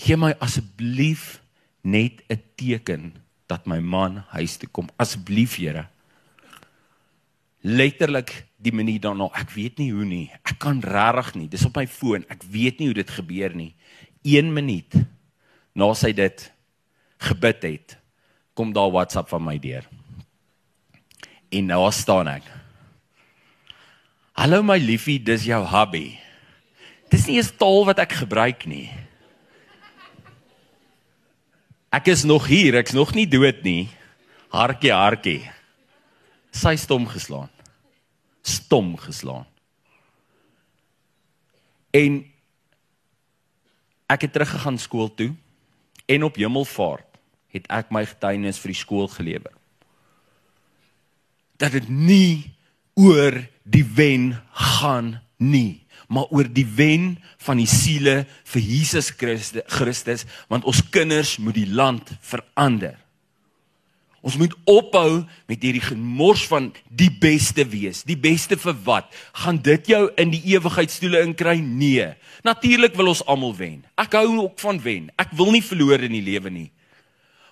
gee 0.00 0.16
my 0.16 0.32
asseblief 0.40 1.40
net 1.82 2.22
'n 2.28 2.40
teken 2.56 3.12
dat 3.48 3.66
my 3.66 3.80
man 3.80 4.22
huis 4.30 4.58
toe 4.58 4.68
kom. 4.68 4.88
Asseblief, 4.98 5.56
Here. 5.56 5.88
Letterlik 7.62 8.46
die 8.56 8.72
minuut 8.72 9.02
daarna, 9.02 9.28
ek 9.34 9.50
weet 9.50 9.78
nie 9.78 9.90
hoe 9.92 10.04
nie. 10.04 10.30
Ek 10.44 10.58
kan 10.58 10.80
regtig 10.80 11.34
nie. 11.34 11.48
Dis 11.48 11.64
op 11.64 11.76
my 11.76 11.86
foon. 11.86 12.24
Ek 12.28 12.42
weet 12.42 12.78
nie 12.78 12.86
hoe 12.86 12.94
dit 12.94 13.10
gebeur 13.10 13.54
nie. 13.54 13.74
1 14.22 14.52
minuut 14.52 14.94
na 15.74 15.94
sy 15.94 16.12
dit 16.12 16.52
gebid 17.18 17.62
het, 17.62 17.99
kom 18.61 18.75
daar 18.77 18.90
WhatsApp 18.92 19.29
van 19.33 19.40
my 19.44 19.57
deur. 19.57 19.87
En 21.49 21.70
nou 21.73 21.81
staan 21.96 22.29
ek. 22.29 22.44
Hallo 24.37 24.61
my 24.62 24.77
liefie, 24.77 25.16
dis 25.16 25.46
jou 25.49 25.61
hubby. 25.64 26.18
Dis 27.09 27.25
nie 27.27 27.40
'n 27.40 27.57
taal 27.57 27.87
wat 27.88 27.99
ek 28.05 28.12
gebruik 28.20 28.66
nie. 28.66 28.92
Ek 31.90 32.07
is 32.07 32.25
nog 32.25 32.46
hier, 32.46 32.77
ek's 32.77 32.92
nog 32.92 33.14
nie 33.14 33.27
dood 33.27 33.62
nie. 33.62 33.88
Hartjie, 34.53 34.92
hartjie. 34.92 35.51
Sy 36.53 36.77
stom 36.77 37.07
geslaan. 37.07 37.51
Stom 38.42 38.96
geslaan. 38.96 39.46
En 41.90 42.25
ek 44.07 44.20
het 44.20 44.33
teruggegaan 44.33 44.79
skool 44.79 45.14
toe 45.14 45.35
en 46.07 46.23
op 46.23 46.37
Hemelvaart 46.37 47.10
het 47.54 47.66
ek 47.72 47.90
my 47.94 48.04
getuienis 48.06 48.60
vir 48.62 48.74
die 48.74 48.80
skool 48.80 49.08
gelewer. 49.10 49.52
Dat 51.60 51.76
dit 51.76 51.88
nie 51.88 52.50
oor 52.98 53.36
die 53.64 53.84
wen 53.84 54.32
gaan 54.56 55.18
nie 55.38 55.80
maar 56.10 56.26
oor 56.34 56.48
die 56.50 56.66
wen 56.66 57.14
van 57.38 57.60
die 57.60 57.70
siele 57.70 58.24
vir 58.50 58.64
Jesus 58.64 59.12
Christus 59.14 60.26
want 60.50 60.66
ons 60.66 60.82
kinders 60.90 61.36
moet 61.38 61.54
die 61.54 61.70
land 61.70 62.10
verander. 62.26 62.96
Ons 64.20 64.36
moet 64.36 64.52
ophou 64.68 65.22
met 65.48 65.62
hierdie 65.64 65.84
gemors 65.84 66.42
van 66.50 66.66
die 66.92 67.08
beste 67.22 67.64
wees. 67.70 68.02
Die 68.04 68.18
beste 68.20 68.58
vir 68.60 68.74
wat? 68.84 69.06
Gaan 69.46 69.62
dit 69.64 69.86
jou 69.94 70.02
in 70.20 70.34
die 70.34 70.42
ewigheidstoele 70.52 71.22
inkry? 71.24 71.56
Nee. 71.64 72.10
Natuurlik 72.44 72.98
wil 72.98 73.14
ons 73.14 73.22
almal 73.24 73.54
wen. 73.56 73.78
Ek 73.96 74.18
hou 74.18 74.26
ook 74.42 74.60
van 74.60 74.82
wen. 74.84 75.08
Ek 75.16 75.32
wil 75.38 75.54
nie 75.54 75.64
verloor 75.64 76.04
in 76.04 76.12
die 76.18 76.26
lewe 76.26 76.52
nie. 76.52 76.68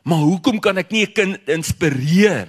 Maar 0.09 0.25
hoekom 0.25 0.57
kan 0.65 0.81
ek 0.81 0.91
nie 0.91 1.05
'n 1.05 1.13
kind 1.13 1.37
inspireer 1.45 2.49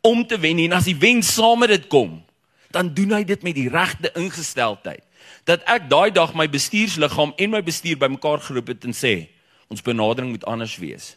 om 0.00 0.26
te 0.26 0.38
wen 0.38 0.56
nie? 0.56 0.68
En 0.68 0.76
as 0.76 0.84
die 0.84 0.96
wen 0.96 1.22
saam 1.22 1.58
met 1.58 1.68
dit 1.68 1.86
kom, 1.86 2.24
dan 2.70 2.94
doen 2.94 3.12
hy 3.12 3.24
dit 3.24 3.42
met 3.42 3.54
die 3.54 3.68
regte 3.68 4.12
ingesteldheid 4.14 5.04
dat 5.44 5.64
ek 5.64 5.88
daai 5.88 6.10
dag 6.10 6.34
my 6.34 6.48
bestuursliggaam 6.48 7.32
en 7.36 7.50
my 7.50 7.62
bestuur 7.62 7.96
bymekaar 7.96 8.40
geroep 8.40 8.66
het 8.66 8.84
en 8.84 8.92
sê 8.92 9.28
ons 9.68 9.82
benadering 9.82 10.30
moet 10.30 10.44
anders 10.44 10.76
wees. 10.76 11.16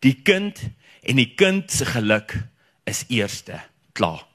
Die 0.00 0.14
kind 0.22 0.58
en 1.02 1.16
die 1.16 1.34
kind 1.34 1.70
se 1.70 1.84
geluk 1.84 2.34
is 2.84 3.04
eerste. 3.08 3.60
Klaar. 3.92 4.26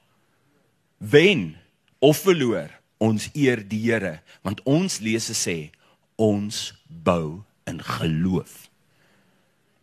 Wen 0.98 1.56
of 1.98 2.16
verloor, 2.16 2.70
ons 2.98 3.28
eer 3.34 3.68
die 3.68 3.90
Here 3.90 4.20
want 4.42 4.62
ons 4.64 5.00
lese 5.00 5.34
sê 5.34 5.70
ons 6.16 6.74
bou 6.88 7.44
in 7.66 7.82
geloof. 7.82 8.70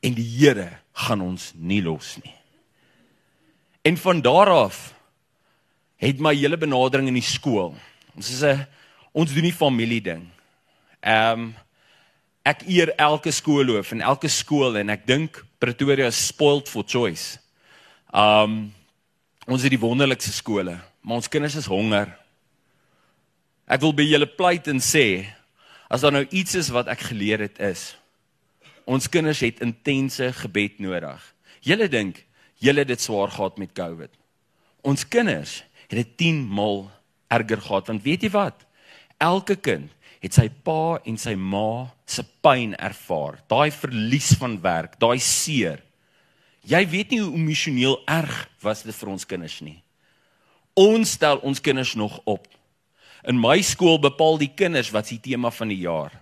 En 0.01 0.13
die 0.13 0.29
Here 0.37 0.82
gaan 0.93 1.21
ons 1.21 1.51
nie 1.55 1.81
los 1.81 2.17
nie. 2.21 2.35
En 3.83 3.97
van 3.97 4.21
daar 4.21 4.49
af 4.49 4.93
het 5.99 6.19
my 6.19 6.33
hele 6.35 6.57
benadering 6.57 7.09
in 7.09 7.17
die 7.17 7.25
skool. 7.25 7.73
Ons 8.15 8.29
is 8.29 8.43
'n 8.43 8.67
ons 9.11 9.33
doen 9.33 9.43
nie 9.43 9.53
familie 9.53 10.01
ding. 10.01 10.29
Ehm 11.01 11.39
um, 11.39 11.55
ek 12.43 12.61
eer 12.67 12.95
elke 12.95 13.31
skoolhoof 13.31 13.91
en 13.91 14.01
elke 14.01 14.27
skool 14.27 14.77
en 14.77 14.89
ek 14.89 15.07
dink 15.07 15.45
Pretoria 15.59 16.07
is 16.07 16.27
spoiled 16.27 16.69
for 16.69 16.83
choice. 16.83 17.39
Ehm 18.13 18.43
um, 18.43 18.73
ons 19.47 19.61
het 19.61 19.71
die 19.71 19.79
wonderlikste 19.79 20.31
skole, 20.31 20.79
maar 21.01 21.15
ons 21.15 21.27
kinders 21.27 21.55
is 21.55 21.65
honger. 21.65 22.07
Ek 23.67 23.81
wil 23.81 23.93
by 23.93 24.03
julle 24.03 24.27
pleit 24.27 24.67
en 24.67 24.79
sê 24.79 25.25
as 25.89 26.01
daar 26.01 26.11
nou 26.11 26.25
iets 26.29 26.55
is 26.55 26.69
wat 26.69 26.87
ek 26.87 26.99
geleer 26.99 27.39
het 27.39 27.59
is 27.59 27.95
ons 28.85 29.09
kinders 29.09 29.41
het 29.45 29.61
intense 29.63 30.31
gebed 30.41 30.79
nodig. 30.83 31.21
Julle 31.61 31.87
dink 31.87 32.25
julle 32.63 32.83
het 32.83 32.91
dit 32.91 33.01
swaar 33.01 33.31
gehad 33.31 33.57
met 33.57 33.73
COVID. 33.75 34.11
Ons 34.83 35.07
kinders 35.07 35.63
het 35.87 35.97
dit 35.99 36.17
10 36.17 36.43
mal 36.47 36.85
erger 37.31 37.61
gehad 37.61 37.87
want 37.91 38.03
weet 38.03 38.23
jy 38.23 38.31
wat? 38.33 38.63
elke 39.23 39.55
kind 39.55 39.91
het 40.23 40.35
sy 40.35 40.47
pa 40.63 40.99
en 41.07 41.17
sy 41.19 41.33
ma 41.35 41.91
se 42.07 42.23
pyn 42.43 42.75
ervaar. 42.79 43.41
Daai 43.51 43.73
verlies 43.75 44.31
van 44.39 44.55
werk, 44.63 44.95
daai 45.01 45.19
seer. 45.19 45.81
Jy 46.63 46.79
weet 46.87 47.11
nie 47.11 47.19
hoe 47.19 47.35
emosioneel 47.35 47.97
erg 48.07 48.45
was 48.63 48.85
dit 48.87 48.95
vir 48.95 49.11
ons 49.11 49.27
kinders 49.27 49.57
nie. 49.65 49.81
Ons 50.79 51.17
stel 51.17 51.41
ons 51.43 51.59
kinders 51.59 51.91
nog 51.99 52.21
op. 52.23 52.47
In 53.27 53.39
my 53.39 53.59
skool 53.63 53.99
bepaal 54.03 54.39
die 54.39 54.51
kinders 54.55 54.91
wat 54.95 55.11
se 55.11 55.19
tema 55.21 55.51
van 55.51 55.71
die 55.71 55.83
jaar. 55.83 56.15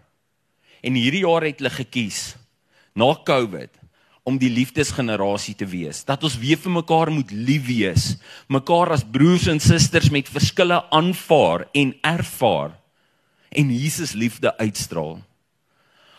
En 0.82 0.98
hierdie 0.98 1.24
jaar 1.24 1.46
het 1.46 1.62
hulle 1.62 1.74
gekies 1.74 2.34
na 2.94 3.14
COVID 3.16 3.82
om 4.24 4.38
die 4.38 4.52
liefdesgenerasie 4.54 5.56
te 5.58 5.66
wees. 5.66 6.04
Dat 6.06 6.24
ons 6.24 6.38
weer 6.38 6.60
vir 6.62 6.72
mekaar 6.72 7.12
moet 7.14 7.32
lief 7.34 7.66
wees. 7.66 8.06
Mekaar 8.52 8.94
as 8.94 9.06
broers 9.06 9.48
en 9.50 9.60
susters 9.60 10.12
met 10.14 10.30
verskille 10.30 10.78
aanvaar 10.94 11.68
en 11.74 11.96
ervaar 12.06 12.78
en 13.52 13.72
Jesus 13.76 14.14
liefde 14.16 14.58
uitstraal. 14.58 15.20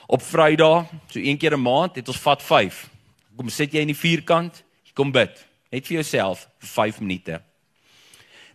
Op 0.06 0.22
Vrydag, 0.22 0.90
so 1.08 1.18
een 1.18 1.38
keer 1.38 1.56
'n 1.56 1.62
maand, 1.62 1.96
het 1.96 2.08
ons 2.08 2.20
vat 2.20 2.42
5. 2.42 2.90
Kom 3.36 3.48
sit 3.48 3.72
jy 3.72 3.80
in 3.80 3.86
die 3.86 3.96
vierkant, 3.96 4.62
jy 4.84 4.92
kom 4.92 5.12
bid, 5.12 5.46
net 5.70 5.86
vir 5.86 5.94
jouself 5.94 6.48
vir 6.58 6.68
5 6.68 7.00
minute. 7.00 7.40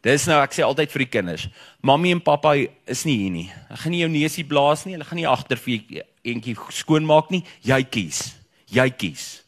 Dis 0.02 0.26
nou 0.26 0.42
ek 0.44 0.54
sê 0.54 0.64
altyd 0.64 0.92
vir 0.92 1.00
die 1.00 1.10
kinders, 1.10 1.48
mammie 1.82 2.12
en 2.12 2.22
pappa 2.22 2.54
is 2.86 3.06
nie 3.06 3.18
hier 3.18 3.32
nie. 3.32 3.52
Hulle 3.68 3.78
gaan 3.78 3.92
nie 3.92 4.00
jou 4.00 4.10
neusie 4.10 4.44
blaas 4.44 4.86
nie, 4.86 4.94
hulle 4.94 5.06
gaan 5.06 5.18
nie 5.18 5.28
agter 5.28 5.58
vir 5.58 6.04
eentjie 6.28 6.56
skoon 6.76 7.06
maak 7.08 7.32
nie. 7.32 7.44
Jy 7.64 7.82
kies. 7.84 8.36
Jy 8.68 8.90
kies. 8.90 9.44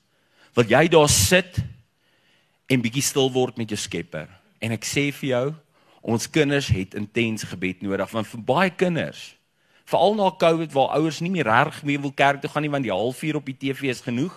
Wil 0.55 0.71
jy 0.71 0.87
daar 0.87 1.09
sit 1.11 1.59
en 2.69 2.81
bietjie 2.81 3.03
stil 3.03 3.29
word 3.31 3.57
met 3.57 3.69
jou 3.69 3.79
Skepper? 3.79 4.29
En 4.59 4.71
ek 4.75 4.87
sê 4.87 5.09
vir 5.15 5.29
jou, 5.29 5.47
Ons 6.01 6.29
kinders 6.31 6.67
het 6.71 6.95
intens 6.95 7.43
gebed 7.43 7.81
nodig 7.83 8.11
want 8.13 8.27
vir 8.31 8.43
baie 8.47 8.71
kinders 8.71 9.33
veral 9.89 10.15
na 10.15 10.29
Covid 10.31 10.71
waar 10.71 10.95
ouers 10.99 11.19
nie 11.19 11.31
meer 11.33 11.49
reg 11.49 11.81
meer 11.83 12.01
wil 12.01 12.13
kerk 12.15 12.41
toe 12.41 12.51
gaan 12.51 12.63
nie 12.63 12.71
want 12.71 12.85
die 12.87 12.93
halfuur 12.93 13.39
op 13.39 13.47
die 13.49 13.57
TV 13.57 13.89
is 13.89 14.03
genoeg. 14.05 14.35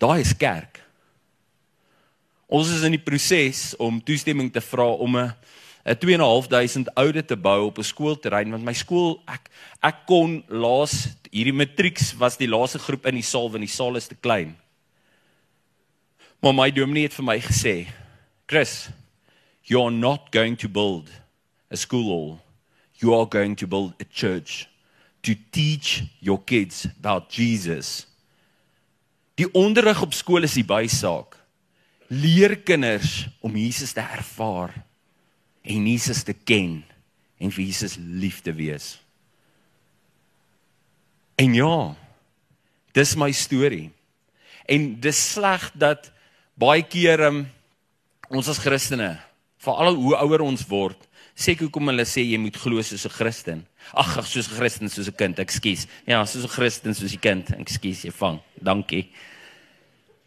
Daai 0.00 0.24
is 0.24 0.32
kerk. 0.34 0.80
Ons 2.48 2.72
is 2.72 2.82
in 2.84 2.96
die 2.96 3.02
proses 3.02 3.76
om 3.78 4.00
toestemming 4.02 4.50
te 4.52 4.64
vra 4.64 4.88
om 4.96 5.16
'n 5.16 5.34
'n 5.84 5.96
2.500 5.98 6.94
oude 6.94 7.22
te 7.24 7.36
bou 7.36 7.66
op 7.66 7.78
'n 7.78 7.84
skoolterrein 7.84 8.50
want 8.50 8.64
my 8.64 8.72
skool 8.72 9.20
ek 9.28 9.50
ek 9.82 10.06
kon 10.06 10.42
laas 10.48 11.08
hierdie 11.32 11.56
matrieks 11.56 12.12
was 12.20 12.36
die 12.36 12.50
laaste 12.50 12.78
groep 12.82 13.08
in 13.08 13.18
die 13.18 13.26
saal 13.26 13.48
want 13.50 13.64
die 13.64 13.72
saal 13.72 13.96
is 13.96 14.10
te 14.10 14.18
klein. 14.18 14.54
Maar 16.42 16.54
my 16.58 16.68
dominee 16.74 17.06
het 17.06 17.16
vir 17.16 17.24
my 17.24 17.38
gesê, 17.40 17.74
Chris, 18.50 18.90
you're 19.64 19.94
not 19.94 20.32
going 20.34 20.58
to 20.58 20.68
build 20.68 21.08
a 21.70 21.76
school 21.76 22.10
hall. 22.10 22.40
You 23.00 23.14
are 23.14 23.26
going 23.26 23.56
to 23.56 23.66
build 23.66 23.94
a 24.00 24.04
church 24.04 24.68
to 25.22 25.34
teach 25.50 26.04
your 26.20 26.38
kids 26.38 26.86
about 26.98 27.30
Jesus. 27.30 28.06
Die 29.34 29.48
onderrig 29.54 30.02
op 30.02 30.14
skool 30.14 30.44
is 30.46 30.58
die 30.58 30.66
bysaak. 30.66 31.38
Leer 32.12 32.58
kinders 32.66 33.24
om 33.40 33.56
Jesus 33.56 33.94
te 33.96 34.02
ervaar 34.04 34.74
en 35.62 35.86
Jesus 35.86 36.22
te 36.26 36.34
ken 36.34 36.82
en 37.40 37.54
vir 37.54 37.64
Jesus 37.64 37.96
lief 37.98 38.42
te 38.44 38.52
wees. 38.54 39.01
En 41.36 41.54
ja, 41.54 41.94
dis 42.92 43.14
my 43.16 43.30
storie. 43.32 43.90
En 44.68 45.00
dis 45.00 45.20
sleg 45.32 45.70
dat 45.74 46.10
baie 46.58 46.84
keer 46.86 47.24
um, 47.28 47.42
ons 48.30 48.48
as 48.48 48.60
Christene, 48.62 49.16
veral 49.62 49.96
hoe 49.98 50.14
ouer 50.20 50.44
ons 50.44 50.64
word, 50.68 50.98
sê 51.32 51.54
ek 51.54 51.64
hoekom 51.64 51.88
hulle 51.90 52.04
sê 52.08 52.24
jy 52.24 52.38
moet 52.40 52.56
glo 52.60 52.82
soos 52.84 53.06
'n 53.06 53.16
Christen. 53.16 53.60
Ag, 53.94 54.20
soos 54.26 54.48
'n 54.48 54.56
Christen 54.58 54.88
soos 54.88 55.08
'n 55.08 55.16
kind, 55.16 55.38
ekskuus. 55.38 55.86
Ja, 56.06 56.24
soos 56.24 56.44
'n 56.44 56.54
Christen 56.56 56.94
soos 56.94 57.14
'n 57.14 57.20
kind, 57.20 57.50
ekskuus, 57.58 58.04
jy 58.04 58.12
vang. 58.12 58.40
Dankie. 58.60 59.08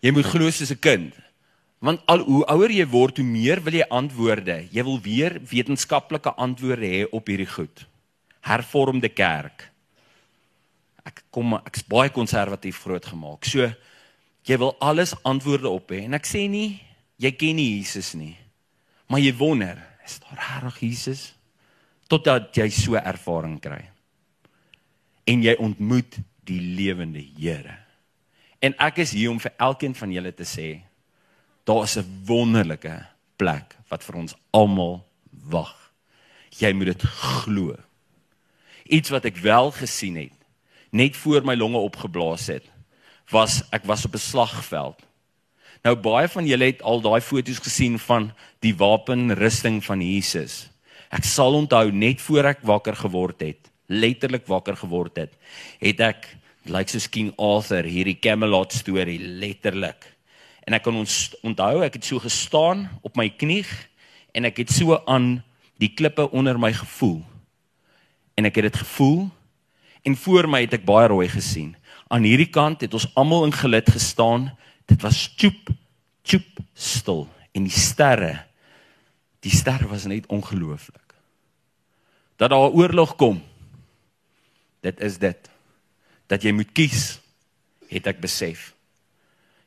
Jy 0.02 0.12
moet 0.12 0.26
glo 0.26 0.50
soos 0.50 0.72
'n 0.72 0.80
kind. 0.80 1.14
Want 1.80 2.02
al 2.08 2.20
hoe 2.26 2.46
ouer 2.46 2.72
jy 2.72 2.86
word, 2.88 3.18
hoe 3.18 3.26
meer 3.26 3.62
wil 3.62 3.74
jy 3.74 3.86
antwoorde. 3.90 4.68
Jy 4.72 4.84
wil 4.84 5.00
weer 5.00 5.40
wetenskaplike 5.40 6.34
antwoorde 6.36 6.88
hê 6.88 7.06
op 7.12 7.28
hierdie 7.28 7.50
goed. 7.50 7.86
Hervormde 8.42 9.10
kerk. 9.10 9.72
Ek 11.06 11.24
kom 11.30 11.54
ek's 11.60 11.86
baie 11.88 12.10
konservatief 12.10 12.82
grootgemaak. 12.84 13.46
So 13.46 13.70
jy 14.46 14.58
wil 14.58 14.76
alles 14.80 15.16
antwoorde 15.24 15.70
op 15.70 15.92
hê 15.92 16.06
en 16.06 16.14
ek 16.18 16.26
sê 16.26 16.48
nie 16.50 16.82
jy 17.22 17.32
ken 17.32 17.56
nie 17.56 17.78
Jesus 17.78 18.14
nie. 18.14 18.36
Maar 19.08 19.22
jy 19.22 19.34
wonder, 19.38 19.78
is 20.06 20.20
daar 20.20 20.38
regtig 20.38 20.82
Jesus 20.90 21.34
totdat 22.10 22.54
jy 22.58 22.68
so 22.74 22.98
ervaring 23.00 23.58
kry 23.62 23.82
en 25.26 25.42
jy 25.42 25.56
ontmoet 25.62 26.20
die 26.46 26.62
lewende 26.78 27.24
Here 27.38 27.80
en 28.62 28.76
ek 28.82 29.02
is 29.04 29.16
hier 29.18 29.32
om 29.34 29.42
vir 29.42 29.56
elkeen 29.62 29.96
van 29.98 30.14
julle 30.14 30.34
te 30.36 30.46
sê 30.46 30.70
daar 31.66 31.84
is 31.84 31.98
'n 31.98 32.06
wonderlike 32.26 32.96
plek 33.38 33.76
wat 33.90 34.04
vir 34.04 34.16
ons 34.16 34.36
almal 34.54 35.04
wag 35.50 35.74
jy 36.60 36.74
moet 36.74 36.94
dit 36.94 37.04
glo 37.04 37.76
iets 38.86 39.10
wat 39.10 39.26
ek 39.26 39.38
wel 39.38 39.72
gesien 39.72 40.16
het 40.16 40.45
net 40.92 41.18
voor 41.18 41.46
my 41.46 41.56
longe 41.56 41.78
opgeblaas 41.78 42.48
het 42.48 42.72
was 43.32 43.64
ek 43.72 43.86
was 43.86 44.06
op 44.06 44.14
'n 44.14 44.22
slagveld 44.22 45.02
Nou 45.86 45.94
baie 46.02 46.26
van 46.34 46.48
julle 46.50 46.72
het 46.72 46.82
al 46.82 47.04
daai 47.06 47.22
foto's 47.22 47.60
gesien 47.62 48.00
van 48.02 48.32
die 48.66 48.74
wapenrusting 48.74 49.84
van 49.86 50.02
Jesus. 50.02 50.72
Ek 51.14 51.28
sal 51.30 51.54
onthou 51.54 51.92
net 51.94 52.24
voor 52.26 52.50
ek 52.50 52.64
wakker 52.66 52.98
geword 52.98 53.44
het, 53.46 53.70
letterlik 53.86 54.48
wakker 54.50 54.80
geword 54.80 55.20
het, 55.22 55.36
het 55.78 56.02
ek 56.02 56.26
lyk 56.66 56.90
soos 56.90 57.06
King 57.14 57.30
Arthur 57.38 57.86
hierdie 57.86 58.18
Camelot 58.18 58.74
storie 58.74 59.20
letterlik. 59.22 60.10
En 60.66 60.74
ek 60.74 60.88
kan 60.88 60.98
ons 60.98 61.36
onthou 61.46 61.84
ek 61.86 62.00
het 62.00 62.10
so 62.10 62.18
gestaan 62.24 62.88
op 63.06 63.14
my 63.14 63.30
knie 63.30 63.68
en 64.34 64.50
ek 64.50 64.64
het 64.64 64.74
so 64.74 64.98
aan 65.06 65.44
die 65.78 65.92
klippe 65.94 66.26
onder 66.34 66.58
my 66.58 66.74
gevoel. 66.74 67.20
En 68.34 68.50
ek 68.50 68.58
het 68.58 68.72
dit 68.72 68.82
gevoel 68.82 69.28
en 70.06 70.16
voor 70.16 70.50
my 70.50 70.62
het 70.66 70.76
ek 70.78 70.86
baie 70.86 71.10
rooi 71.10 71.28
gesien. 71.32 71.74
Aan 72.14 72.28
hierdie 72.28 72.52
kant 72.54 72.84
het 72.86 72.94
ons 72.94 73.08
almal 73.18 73.48
in 73.48 73.56
gelid 73.56 73.90
gestaan. 73.90 74.52
Dit 74.86 75.02
was 75.02 75.26
tjoep 75.34 75.72
tjoep 76.26 76.62
stil. 76.74 77.26
En 77.58 77.66
die 77.66 77.74
sterre 77.74 78.46
die 79.46 79.54
sterre 79.54 79.86
was 79.86 80.08
net 80.10 80.26
ongelooflik. 80.34 81.14
Dat 82.38 82.50
daar 82.50 82.70
'n 82.70 82.78
oorlog 82.78 83.16
kom 83.16 83.42
dit 84.82 85.00
is 85.00 85.18
dit. 85.18 85.50
Dat 86.28 86.44
jy 86.44 86.52
moet 86.52 86.72
kies 86.74 87.20
het 87.90 88.08
ek 88.08 88.22
besef. 88.22 88.74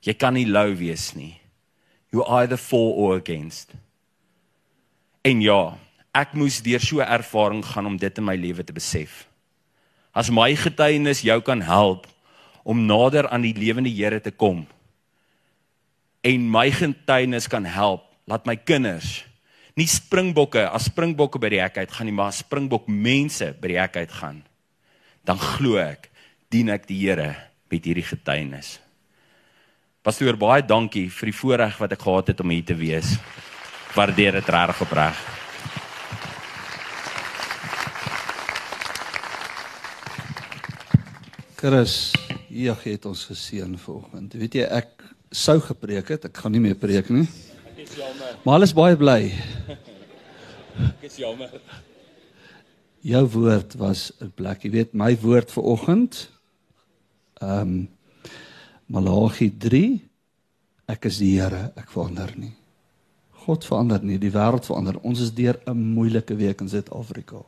Jy 0.00 0.14
kan 0.14 0.34
nie 0.34 0.46
lou 0.46 0.74
wees 0.76 1.14
nie. 1.14 1.40
You 2.10 2.24
either 2.40 2.56
for 2.56 2.94
or 2.94 3.16
against. 3.16 3.70
En 5.22 5.40
ja 5.40 5.78
ek 6.14 6.34
moes 6.34 6.62
deur 6.62 6.80
so 6.80 7.00
ervaring 7.00 7.64
gaan 7.64 7.86
om 7.86 7.96
dit 7.96 8.18
in 8.18 8.24
my 8.24 8.36
lewe 8.36 8.64
te 8.64 8.72
besef 8.72 9.28
as 10.18 10.32
my 10.34 10.50
getuienis 10.58 11.22
jou 11.26 11.38
kan 11.46 11.62
help 11.62 12.08
om 12.68 12.82
nader 12.88 13.28
aan 13.30 13.46
die 13.46 13.54
lewende 13.54 13.92
Here 13.92 14.20
te 14.20 14.34
kom 14.34 14.66
en 16.26 16.50
my 16.50 16.68
getuienis 16.74 17.46
kan 17.50 17.64
help 17.64 18.04
laat 18.26 18.46
my 18.50 18.56
kinders 18.58 19.22
nie 19.78 19.86
springbokke 19.86 20.66
as 20.66 20.90
springbokke 20.90 21.38
by 21.38 21.54
die 21.54 21.62
hek 21.62 21.78
uit 21.78 21.94
gaan 21.94 22.10
nie 22.10 22.18
maar 22.18 22.34
springbok 22.34 22.90
mense 22.90 23.54
by 23.62 23.74
die 23.74 23.80
hek 23.80 24.02
uit 24.02 24.14
gaan 24.20 24.42
dan 25.28 25.38
glo 25.38 25.78
ek 25.80 26.10
dien 26.48 26.72
ek 26.72 26.86
die 26.88 27.02
Here 27.04 27.34
met 27.68 27.84
hierdie 27.84 28.06
getuienis. 28.06 28.78
Pastoor 30.04 30.38
baie 30.40 30.64
dankie 30.64 31.08
vir 31.12 31.28
die 31.28 31.36
voorreg 31.36 31.76
wat 31.82 31.92
ek 31.92 32.04
gehad 32.06 32.30
het 32.32 32.40
om 32.40 32.54
hier 32.54 32.64
te 32.64 32.76
wees. 32.78 33.16
Waardeer 33.92 34.38
dit 34.40 34.48
reg 34.54 34.80
opreg 34.84 35.20
Chris, 41.58 42.12
hier 42.46 42.76
het 42.84 43.06
ons 43.10 43.24
geseën 43.26 43.72
vanoggend. 43.82 44.34
Weet 44.38 44.60
jy 44.60 44.66
ek 44.76 45.02
sou 45.34 45.56
gepreek 45.58 46.12
het. 46.14 46.28
Ek 46.28 46.38
gaan 46.38 46.54
nie 46.54 46.62
meer 46.62 46.78
preek 46.78 47.10
nie. 47.10 47.24
Ek 47.72 47.80
is 47.82 47.96
jammer. 47.98 48.36
Maar 48.44 48.60
alles 48.60 48.74
baie 48.78 48.94
bly. 49.00 49.16
Ek 50.78 51.02
is 51.08 51.18
jammer. 51.18 51.50
Jou 53.02 53.24
woord 53.34 53.74
was 53.82 54.12
'n 54.22 54.30
plek. 54.38 54.62
Jy 54.62 54.70
weet 54.70 54.94
my 54.94 55.10
woord 55.18 55.50
vir 55.50 55.64
oggend. 55.74 56.28
Ehm 57.42 57.60
um, 57.60 57.88
Malagi 58.86 59.50
3. 59.50 59.98
Ek 60.86 61.10
is 61.10 61.18
die 61.18 61.40
Here, 61.40 61.72
ek 61.74 61.90
verander 61.90 62.30
nie. 62.38 62.54
God 63.44 63.66
verander 63.66 63.98
nie, 63.98 64.18
die 64.18 64.30
wêreld 64.30 64.64
verander. 64.64 65.02
Ons 65.02 65.26
is 65.26 65.34
deur 65.34 65.58
'n 65.66 65.74
moeilike 65.74 66.36
week 66.36 66.60
in 66.60 66.68
Suid-Afrika. 66.68 67.42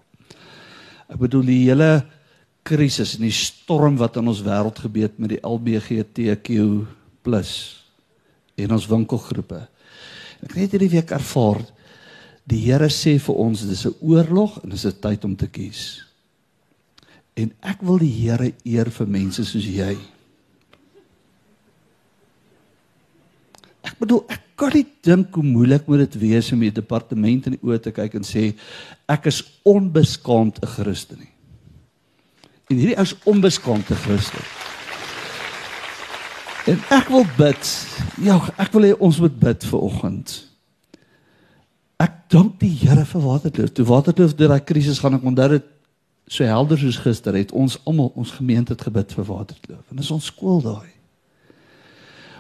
Ek 1.07 1.19
bedoel 1.19 1.47
die 1.47 1.65
hele 1.71 2.11
krisis 2.63 3.17
en 3.17 3.25
die 3.25 3.35
storm 3.35 3.97
wat 4.01 4.17
in 4.21 4.29
ons 4.29 4.43
wêreld 4.45 4.79
gebeur 4.79 5.11
met 5.17 5.35
die 5.35 5.43
LGBTQ 5.43 6.49
en 8.61 8.73
ons 8.77 8.89
winkelgroepe. 8.91 9.61
Ek 10.45 10.57
het 10.57 10.73
hierdie 10.75 10.95
week 10.97 11.13
ervaar 11.13 11.61
die 12.51 12.61
Here 12.65 12.89
sê 12.91 13.19
vir 13.21 13.37
ons 13.37 13.63
dis 13.69 13.87
'n 13.87 13.95
oorlog 14.01 14.59
en 14.65 14.71
dis 14.71 14.87
'n 14.87 15.01
tyd 15.01 15.25
om 15.25 15.37
te 15.37 15.47
kies. 15.47 16.03
En 17.37 17.53
ek 17.63 17.83
wil 17.83 17.99
die 17.99 18.11
Here 18.11 18.53
eer 18.65 18.91
vir 18.91 19.07
mense 19.07 19.45
soos 19.45 19.65
jy. 19.65 19.97
Ek 23.85 23.99
bedoel 23.99 24.25
ek 24.29 24.43
kan 24.57 24.73
nie 24.75 24.87
dink 25.03 25.35
hoe 25.35 25.45
moeilik 25.45 25.87
moet 25.89 26.11
dit 26.11 26.21
wees 26.21 26.53
om 26.53 26.61
die 26.61 26.71
departement 26.71 27.47
in 27.47 27.53
die 27.57 27.65
oë 27.65 27.81
te 27.81 27.93
kyk 27.93 28.15
en 28.15 28.27
sê 28.27 28.55
ek 29.09 29.27
is 29.27 29.43
onbeskaamd 29.65 30.61
'n 30.63 30.67
Christen 30.67 31.19
nie. 31.19 31.30
En 32.71 32.79
hierdie 32.79 32.97
ou 32.97 33.03
is 33.03 33.17
onbeskaamd 33.27 33.91
'n 33.91 34.03
Christen. 34.05 34.45
En 36.71 36.79
ek 36.89 37.09
wil 37.09 37.27
bid. 37.37 37.87
Ja, 38.23 38.39
ek 38.57 38.73
wil 38.73 38.83
hê 38.83 38.93
ons 38.99 39.19
moet 39.21 39.39
bid 39.39 39.65
vir 39.65 39.81
oggend. 39.81 40.47
Ek 41.97 42.13
dank 42.29 42.61
die 42.61 42.71
Here 42.71 43.05
vir 43.05 43.21
Waterkloof. 43.21 43.73
Toe 43.73 43.85
Waterkloof 43.85 44.35
deur 44.35 44.49
daai 44.49 44.65
krisis 44.65 44.99
gaan 44.99 45.15
ek 45.15 45.27
onthou 45.27 45.49
dit 45.49 45.65
so 46.27 46.45
helder 46.45 46.79
soos 46.79 46.97
gister 46.97 47.35
het 47.35 47.53
ons 47.53 47.79
almal 47.85 48.13
ons 48.15 48.31
gemeente 48.31 48.73
het 48.73 48.83
gebid 48.87 49.13
vir 49.13 49.25
Waterkloof. 49.25 49.83
En 49.91 49.97
dis 49.97 50.11
ons 50.11 50.25
skool 50.25 50.63
daai. 50.63 50.91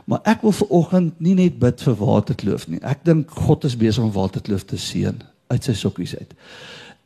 Maar 0.04 0.20
ek 0.24 0.42
wil 0.42 0.52
vir 0.52 0.68
oggend 0.68 1.20
nie 1.20 1.34
net 1.34 1.58
bid 1.58 1.82
vir 1.82 1.94
Waterkloof 1.94 2.68
nie. 2.68 2.78
Ek 2.82 3.04
dink 3.04 3.30
God 3.30 3.64
is 3.64 3.76
besig 3.76 4.04
om 4.04 4.12
Waterkloof 4.12 4.64
te 4.64 4.78
seën 4.78 5.18
uit 5.50 5.64
sy 5.64 5.74
sokkies 5.74 6.14
uit. 6.18 6.34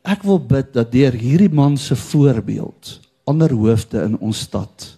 Ek 0.05 0.23
wil 0.23 0.39
bid 0.39 0.75
dat 0.77 0.93
deur 0.93 1.13
hierdie 1.17 1.53
man 1.53 1.77
se 1.81 1.97
voorbeeld 1.97 3.01
ander 3.25 3.53
hoofde 3.53 4.03
in 4.05 4.19
ons 4.19 4.45
stad 4.49 4.91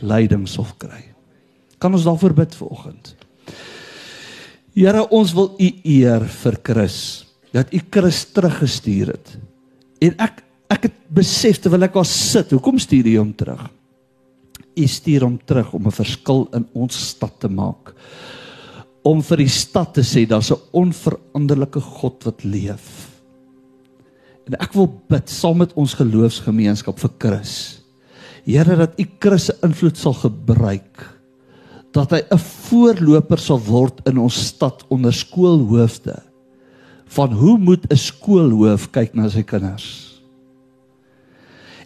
leiding 0.00 0.46
sal 0.48 0.66
kry. 0.78 1.02
Kan 1.78 1.94
ons 1.94 2.06
daarvoor 2.06 2.34
bid 2.34 2.54
vanoggend? 2.58 3.14
Here, 4.78 5.02
ons 5.10 5.32
wil 5.34 5.54
U 5.58 5.68
eer 5.90 6.26
vir 6.42 6.58
Chris 6.62 6.98
dat 7.54 7.72
U 7.74 7.80
Chris 7.90 8.22
teruggestuur 8.34 9.14
het. 9.14 9.34
En 10.04 10.14
ek 10.22 10.44
ek 10.68 10.84
het 10.84 10.96
besef 11.16 11.62
terwyl 11.64 11.86
ek 11.86 11.94
daar 11.96 12.06
sit, 12.06 12.50
hoekom 12.52 12.76
stuur 12.78 13.06
U 13.08 13.14
hom 13.16 13.32
terug? 13.32 13.62
U 14.76 14.86
stuur 14.86 15.24
hom 15.24 15.38
terug 15.48 15.72
om 15.74 15.86
'n 15.86 15.96
verskil 15.96 16.46
in 16.54 16.66
ons 16.74 16.94
stad 17.08 17.40
te 17.40 17.48
maak. 17.48 17.94
Om 19.02 19.22
vir 19.22 19.38
die 19.38 19.48
stad 19.48 19.94
te 19.94 20.02
sê 20.02 20.26
daar's 20.28 20.52
'n 20.52 20.60
onveranderlike 20.72 21.80
God 21.80 22.24
wat 22.24 22.44
leef. 22.44 23.07
En 24.48 24.56
ek 24.64 24.72
wil 24.76 24.88
bid 25.12 25.28
saam 25.28 25.60
met 25.60 25.74
ons 25.76 25.94
geloofsgemeenskap 25.98 26.98
vir 27.02 27.12
Chris. 27.20 27.54
Here 28.48 28.78
dat 28.80 28.96
U 28.96 29.04
Chris 29.20 29.50
se 29.50 29.56
invloed 29.66 30.00
sal 30.00 30.16
gebruik 30.16 31.04
dat 31.96 32.12
hy 32.12 32.20
'n 32.20 32.38
voorloper 32.38 33.40
sal 33.40 33.58
word 33.64 34.00
in 34.06 34.18
ons 34.18 34.36
stad 34.48 34.84
onder 34.88 35.12
skoolhoofde. 35.12 36.16
Van 37.08 37.32
hoe 37.32 37.58
moet 37.58 37.84
'n 37.90 37.96
skoolhoof 37.96 38.90
kyk 38.92 39.14
na 39.14 39.28
sy 39.28 39.42
kinders? 39.42 40.20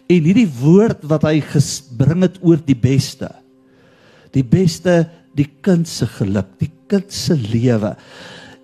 En 0.09 0.23
hierdie 0.23 0.51
woord 0.61 1.03
wat 1.03 1.23
hy 1.23 1.39
gebring 1.39 2.21
het 2.21 2.37
oor 2.41 2.59
die 2.59 2.75
beste. 2.75 3.31
Die 4.31 4.43
beste 4.43 5.09
die 5.35 5.49
kind 5.61 5.87
se 5.87 6.05
geluk 6.05 6.47
die 6.59 6.71
kind 6.87 7.11
se 7.11 7.35
lewe 7.35 7.95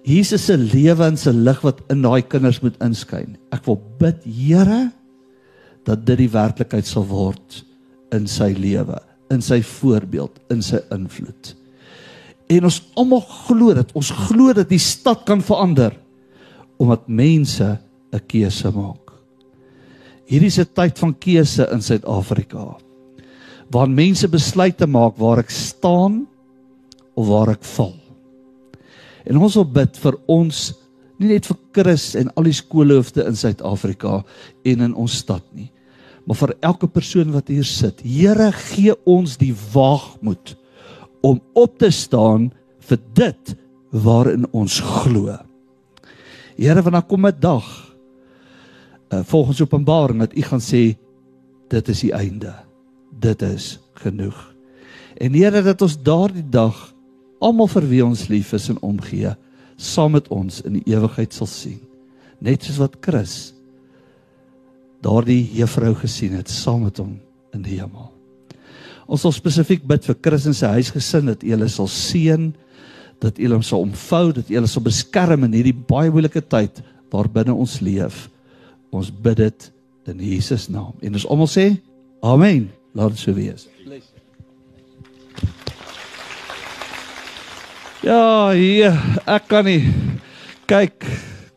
Jesus 0.04 0.46
se 0.46 0.58
lewe 0.58 1.06
en 1.06 1.18
se 1.18 1.32
lig 1.34 1.60
wat 1.62 1.82
in 1.92 2.02
daai 2.02 2.22
kinders 2.22 2.62
moet 2.64 2.78
inskyn 2.82 3.38
ek 3.52 3.66
wil 3.66 3.82
bid 4.00 4.24
Here 4.24 4.90
dat 5.86 6.06
dit 6.06 6.18
die 6.18 6.32
werklikheid 6.32 6.86
sal 6.86 7.06
word 7.10 7.64
in 8.16 8.28
sy 8.28 8.54
lewe 8.58 9.00
in 9.34 9.44
sy 9.46 9.62
voorbeeld, 9.66 10.40
in 10.54 10.62
sy 10.66 10.82
invloed. 10.94 11.54
En 12.50 12.66
ons 12.66 12.80
almal 12.98 13.22
glo 13.46 13.76
dit. 13.78 13.92
Ons 13.98 14.10
glo 14.26 14.54
dat 14.58 14.72
die 14.72 14.82
stad 14.82 15.26
kan 15.30 15.44
verander 15.46 15.96
omdat 16.80 17.10
mense 17.12 17.78
'n 18.14 18.22
keuse 18.28 18.72
maak. 18.72 19.12
Hierdie 20.26 20.48
is 20.48 20.60
'n 20.60 20.74
tyd 20.74 20.98
van 20.98 21.14
keuse 21.14 21.68
in 21.72 21.82
Suid-Afrika. 21.82 22.78
Waar 23.72 23.90
mense 23.90 24.28
besluite 24.28 24.88
maak 24.88 25.18
waar 25.18 25.40
ek 25.40 25.50
staan 25.50 26.28
of 27.16 27.28
waar 27.28 27.50
ek 27.50 27.64
val. 27.64 27.99
En 29.30 29.38
ons 29.38 29.58
wil 29.60 29.68
bid 29.78 30.00
vir 30.02 30.18
ons 30.32 30.62
nie 31.20 31.34
net 31.34 31.50
vir 31.50 31.58
Chris 31.76 32.14
en 32.18 32.32
al 32.40 32.48
die 32.48 32.56
skoolhoofde 32.56 33.26
in 33.28 33.38
Suid-Afrika 33.38 34.22
en 34.72 34.86
in 34.88 34.96
ons 34.98 35.20
stad 35.22 35.44
nie, 35.54 35.68
maar 36.26 36.40
vir 36.40 36.56
elke 36.66 36.88
persoon 36.90 37.34
wat 37.36 37.52
hier 37.52 37.68
sit. 37.68 38.02
Here, 38.06 38.50
gee 38.72 38.96
ons 39.10 39.36
die 39.42 39.54
waagmoed 39.74 40.56
om 41.26 41.42
op 41.60 41.78
te 41.82 41.92
staan 41.92 42.50
vir 42.90 43.02
dit 43.18 43.54
waarin 43.92 44.48
ons 44.56 44.80
glo. 44.80 45.36
Here, 46.56 46.82
wanneer 46.82 47.06
kom 47.08 47.26
'n 47.28 47.40
dag 47.40 47.68
uh, 49.14 49.22
volgens 49.24 49.62
Openbaring 49.62 50.20
dat 50.20 50.36
U 50.38 50.42
gaan 50.42 50.62
sê 50.62 50.98
dit 51.70 51.90
is 51.90 52.02
die 52.02 52.14
einde. 52.14 52.54
Dit 53.20 53.42
is 53.42 53.80
genoeg. 53.94 54.38
En 55.18 55.34
Here, 55.34 55.62
dat 55.62 55.82
ons 55.82 55.98
daardie 56.02 56.50
dag 56.50 56.94
almal 57.44 57.70
vir 57.72 57.88
wie 57.90 58.04
ons 58.06 58.28
lief 58.32 58.54
is 58.54 58.70
en 58.72 58.82
omgee, 58.86 59.32
saam 59.80 60.16
met 60.18 60.28
ons 60.34 60.60
in 60.68 60.80
die 60.80 60.86
ewigheid 60.92 61.34
sal 61.36 61.48
sien. 61.50 61.80
Net 62.44 62.66
soos 62.66 62.80
wat 62.82 63.00
Chris 63.04 63.54
daardie 65.04 65.46
juffrou 65.56 65.94
gesien 65.96 66.36
het 66.36 66.52
saam 66.52 66.84
met 66.88 67.00
hom 67.00 67.16
in 67.56 67.64
die 67.64 67.78
hemel. 67.80 68.10
Ons 69.10 69.24
sal 69.26 69.34
spesifiek 69.34 69.86
bid 69.88 70.06
vir 70.06 70.18
Chris 70.22 70.46
en 70.50 70.56
sy 70.58 70.74
huisgesin 70.76 71.32
dat 71.32 71.44
U 71.46 71.54
hulle 71.56 71.70
sal 71.72 71.90
seën, 71.90 72.52
dat 73.24 73.40
U 73.40 73.48
hulle 73.48 73.62
sal 73.66 73.88
omvou, 73.88 74.26
dat 74.36 74.52
U 74.52 74.60
hulle 74.60 74.70
sal 74.70 74.86
beskerm 74.86 75.48
in 75.48 75.56
hierdie 75.58 75.76
baie 75.76 76.12
moeilike 76.14 76.44
tyd 76.46 76.84
waarbinne 77.10 77.56
ons 77.56 77.80
leef. 77.82 78.28
Ons 78.94 79.10
bid 79.10 79.42
dit 79.42 79.72
in 80.10 80.22
Jesus 80.22 80.68
naam. 80.70 80.94
En 81.02 81.18
ons 81.18 81.28
almal 81.30 81.50
sê 81.50 81.70
amen. 82.26 82.70
Laat 82.98 83.14
dit 83.16 83.22
so 83.22 83.34
wees. 83.38 83.70
Ja, 88.00 88.56
hier, 88.56 88.94
ek 89.28 89.50
kan 89.52 89.66
nie. 89.68 89.82
Kyk, 90.72 91.04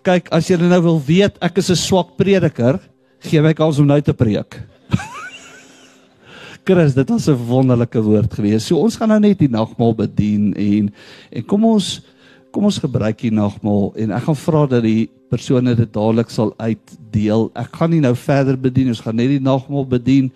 kyk 0.02 0.26
as 0.34 0.48
jy 0.50 0.56
nou 0.58 0.80
wil 0.82 0.96
weet 1.06 1.36
ek 1.38 1.60
is 1.62 1.70
'n 1.70 1.78
swak 1.78 2.16
prediker, 2.18 2.80
gee 3.22 3.38
my 3.38 3.54
kans 3.54 3.78
om 3.78 3.86
nou 3.86 4.00
te 4.02 4.10
preek. 4.10 4.58
Chris, 6.66 6.94
dit 6.98 7.08
was 7.08 7.28
'n 7.28 7.38
wonderlike 7.38 8.02
woord 8.02 8.34
geweest. 8.34 8.66
So 8.66 8.82
ons 8.82 8.96
gaan 8.96 9.14
nou 9.14 9.20
net 9.20 9.38
die 9.38 9.48
nagmaal 9.48 9.94
bedien 9.94 10.50
en 10.58 10.90
en 11.30 11.42
kom 11.46 11.64
ons 11.64 12.02
kom 12.50 12.64
ons 12.64 12.82
gebruik 12.82 13.22
die 13.22 13.30
nagmaal 13.30 13.94
en 13.94 14.10
ek 14.10 14.26
gaan 14.26 14.36
vra 14.36 14.66
dat 14.66 14.82
die 14.82 15.08
persone 15.30 15.76
dit 15.76 15.92
dadelik 15.94 16.30
sal 16.30 16.52
uitdeel. 16.58 17.52
Ek 17.54 17.70
gaan 17.70 17.90
nie 17.90 18.02
nou 18.02 18.16
verder 18.16 18.58
bedien, 18.58 18.88
ons 18.88 19.00
gaan 19.00 19.16
net 19.16 19.28
die 19.28 19.38
nagmaal 19.38 19.86
bedien 19.86 20.32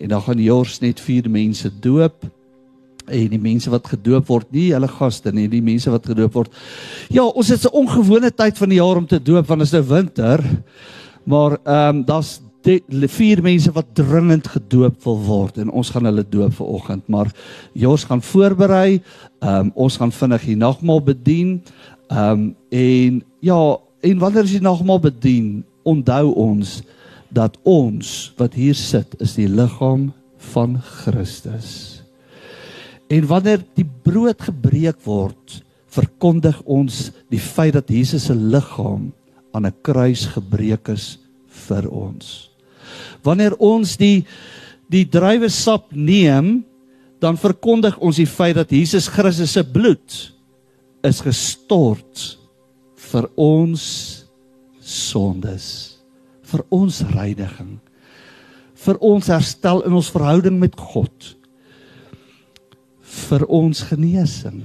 en 0.00 0.08
dan 0.08 0.22
gaan 0.22 0.40
Jors 0.40 0.80
net 0.80 0.98
vier 1.00 1.28
mense 1.28 1.68
doop 1.68 2.24
en 3.10 3.32
die 3.32 3.42
mense 3.42 3.70
wat 3.70 3.88
gedoop 3.92 4.28
word, 4.30 4.50
nie 4.54 4.70
hulle 4.74 4.88
gaste 4.88 5.32
nie, 5.32 5.48
die 5.50 5.62
mense 5.64 5.90
wat 5.90 6.06
gedoop 6.06 6.36
word. 6.38 6.60
Ja, 7.10 7.24
ons 7.24 7.48
het 7.48 7.64
'n 7.64 7.76
ongewone 7.76 8.30
tyd 8.30 8.58
van 8.58 8.68
die 8.68 8.78
jaar 8.78 8.96
om 8.96 9.06
te 9.06 9.22
doop 9.22 9.46
want 9.46 9.60
dit 9.60 9.68
is 9.68 9.72
nou 9.72 9.84
winter. 9.88 10.44
Maar 11.24 11.58
ehm 11.64 11.96
um, 11.96 12.04
daar's 12.04 12.40
vier 13.08 13.42
mense 13.42 13.72
wat 13.72 13.94
dringend 13.94 14.46
gedoop 14.46 15.04
wil 15.04 15.18
word 15.24 15.58
en 15.58 15.70
ons 15.70 15.90
gaan 15.90 16.04
hulle 16.04 16.24
doop 16.28 16.52
vir 16.52 16.66
oggend, 16.66 17.08
maar 17.08 17.30
Jos 17.72 18.04
gaan 18.04 18.22
voorberei. 18.22 19.00
Ehm 19.40 19.66
um, 19.66 19.72
ons 19.74 19.96
gaan 19.96 20.12
vinnig 20.12 20.44
die 20.44 20.56
nagmaal 20.56 21.00
bedien. 21.00 21.62
Ehm 22.10 22.30
um, 22.30 22.56
en 22.70 23.22
ja, 23.40 23.78
en 24.00 24.18
wanneer 24.18 24.42
as 24.42 24.52
jy 24.52 24.60
nagmaal 24.60 25.00
bedien, 25.00 25.64
onthou 25.82 26.34
ons 26.34 26.82
dat 27.30 27.56
ons 27.62 28.32
wat 28.36 28.54
hier 28.54 28.74
sit 28.74 29.14
is 29.20 29.34
die 29.34 29.48
liggaam 29.48 30.12
van 30.52 30.80
Christus. 30.80 31.99
En 33.10 33.26
wanneer 33.26 33.64
die 33.74 33.86
brood 34.04 34.38
gebreek 34.46 35.00
word, 35.02 35.58
verkondig 35.90 36.60
ons 36.70 37.08
die 37.32 37.42
feit 37.42 37.74
dat 37.74 37.90
Jesus 37.90 38.28
se 38.28 38.34
liggaam 38.34 39.10
aan 39.50 39.66
'n 39.66 39.74
kruis 39.82 40.26
gebreek 40.30 40.88
is 40.88 41.18
vir 41.66 41.90
ons. 41.90 42.50
Wanneer 43.22 43.56
ons 43.58 43.96
die 43.96 44.24
die 44.90 45.04
druiwesap 45.06 45.92
neem, 45.94 46.64
dan 47.20 47.36
verkondig 47.36 47.98
ons 47.98 48.16
die 48.16 48.26
feit 48.26 48.56
dat 48.56 48.70
Jesus 48.70 49.06
Christus 49.08 49.52
se 49.52 49.62
bloed 49.62 50.32
is 51.02 51.20
gestort 51.20 52.38
vir 52.96 53.28
ons 53.36 54.24
sondes, 54.80 55.98
vir 56.42 56.64
ons 56.70 57.02
reiniging, 57.02 57.78
vir 58.74 58.96
ons 59.00 59.26
herstel 59.26 59.82
in 59.86 59.92
ons 59.92 60.10
verhouding 60.10 60.58
met 60.58 60.74
God 60.74 61.36
vir 63.10 63.44
ons 63.46 63.82
genesing. 63.90 64.62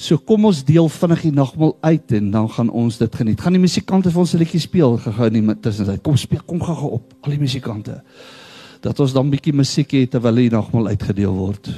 So 0.00 0.16
kom 0.16 0.46
ons 0.48 0.62
deel 0.64 0.88
vinnig 0.88 1.26
die 1.26 1.34
nagmaal 1.36 1.74
uit 1.84 2.12
en 2.16 2.30
dan 2.32 2.48
gaan 2.48 2.70
ons 2.72 2.96
dit 3.00 3.16
geniet. 3.20 3.40
Gaan 3.40 3.56
die 3.58 3.60
musikante 3.60 4.10
vir 4.10 4.20
ons 4.20 4.34
'n 4.34 4.38
liedjie 4.38 4.60
speel 4.60 4.96
gehou 4.96 5.26
in 5.26 5.46
die 5.46 5.60
tussentyd. 5.60 6.02
Kom 6.02 6.16
speel, 6.16 6.40
kom 6.46 6.60
gou-gou 6.60 6.90
op 6.92 7.12
al 7.20 7.30
die 7.30 7.40
musikante. 7.40 8.02
Dat 8.80 9.00
ons 9.00 9.12
dan 9.12 9.26
'n 9.26 9.30
bietjie 9.30 9.52
musiek 9.52 9.90
het 9.90 10.10
terwyl 10.10 10.34
die 10.34 10.50
nagmaal 10.50 10.88
uitgedeel 10.88 11.34
word. 11.34 11.68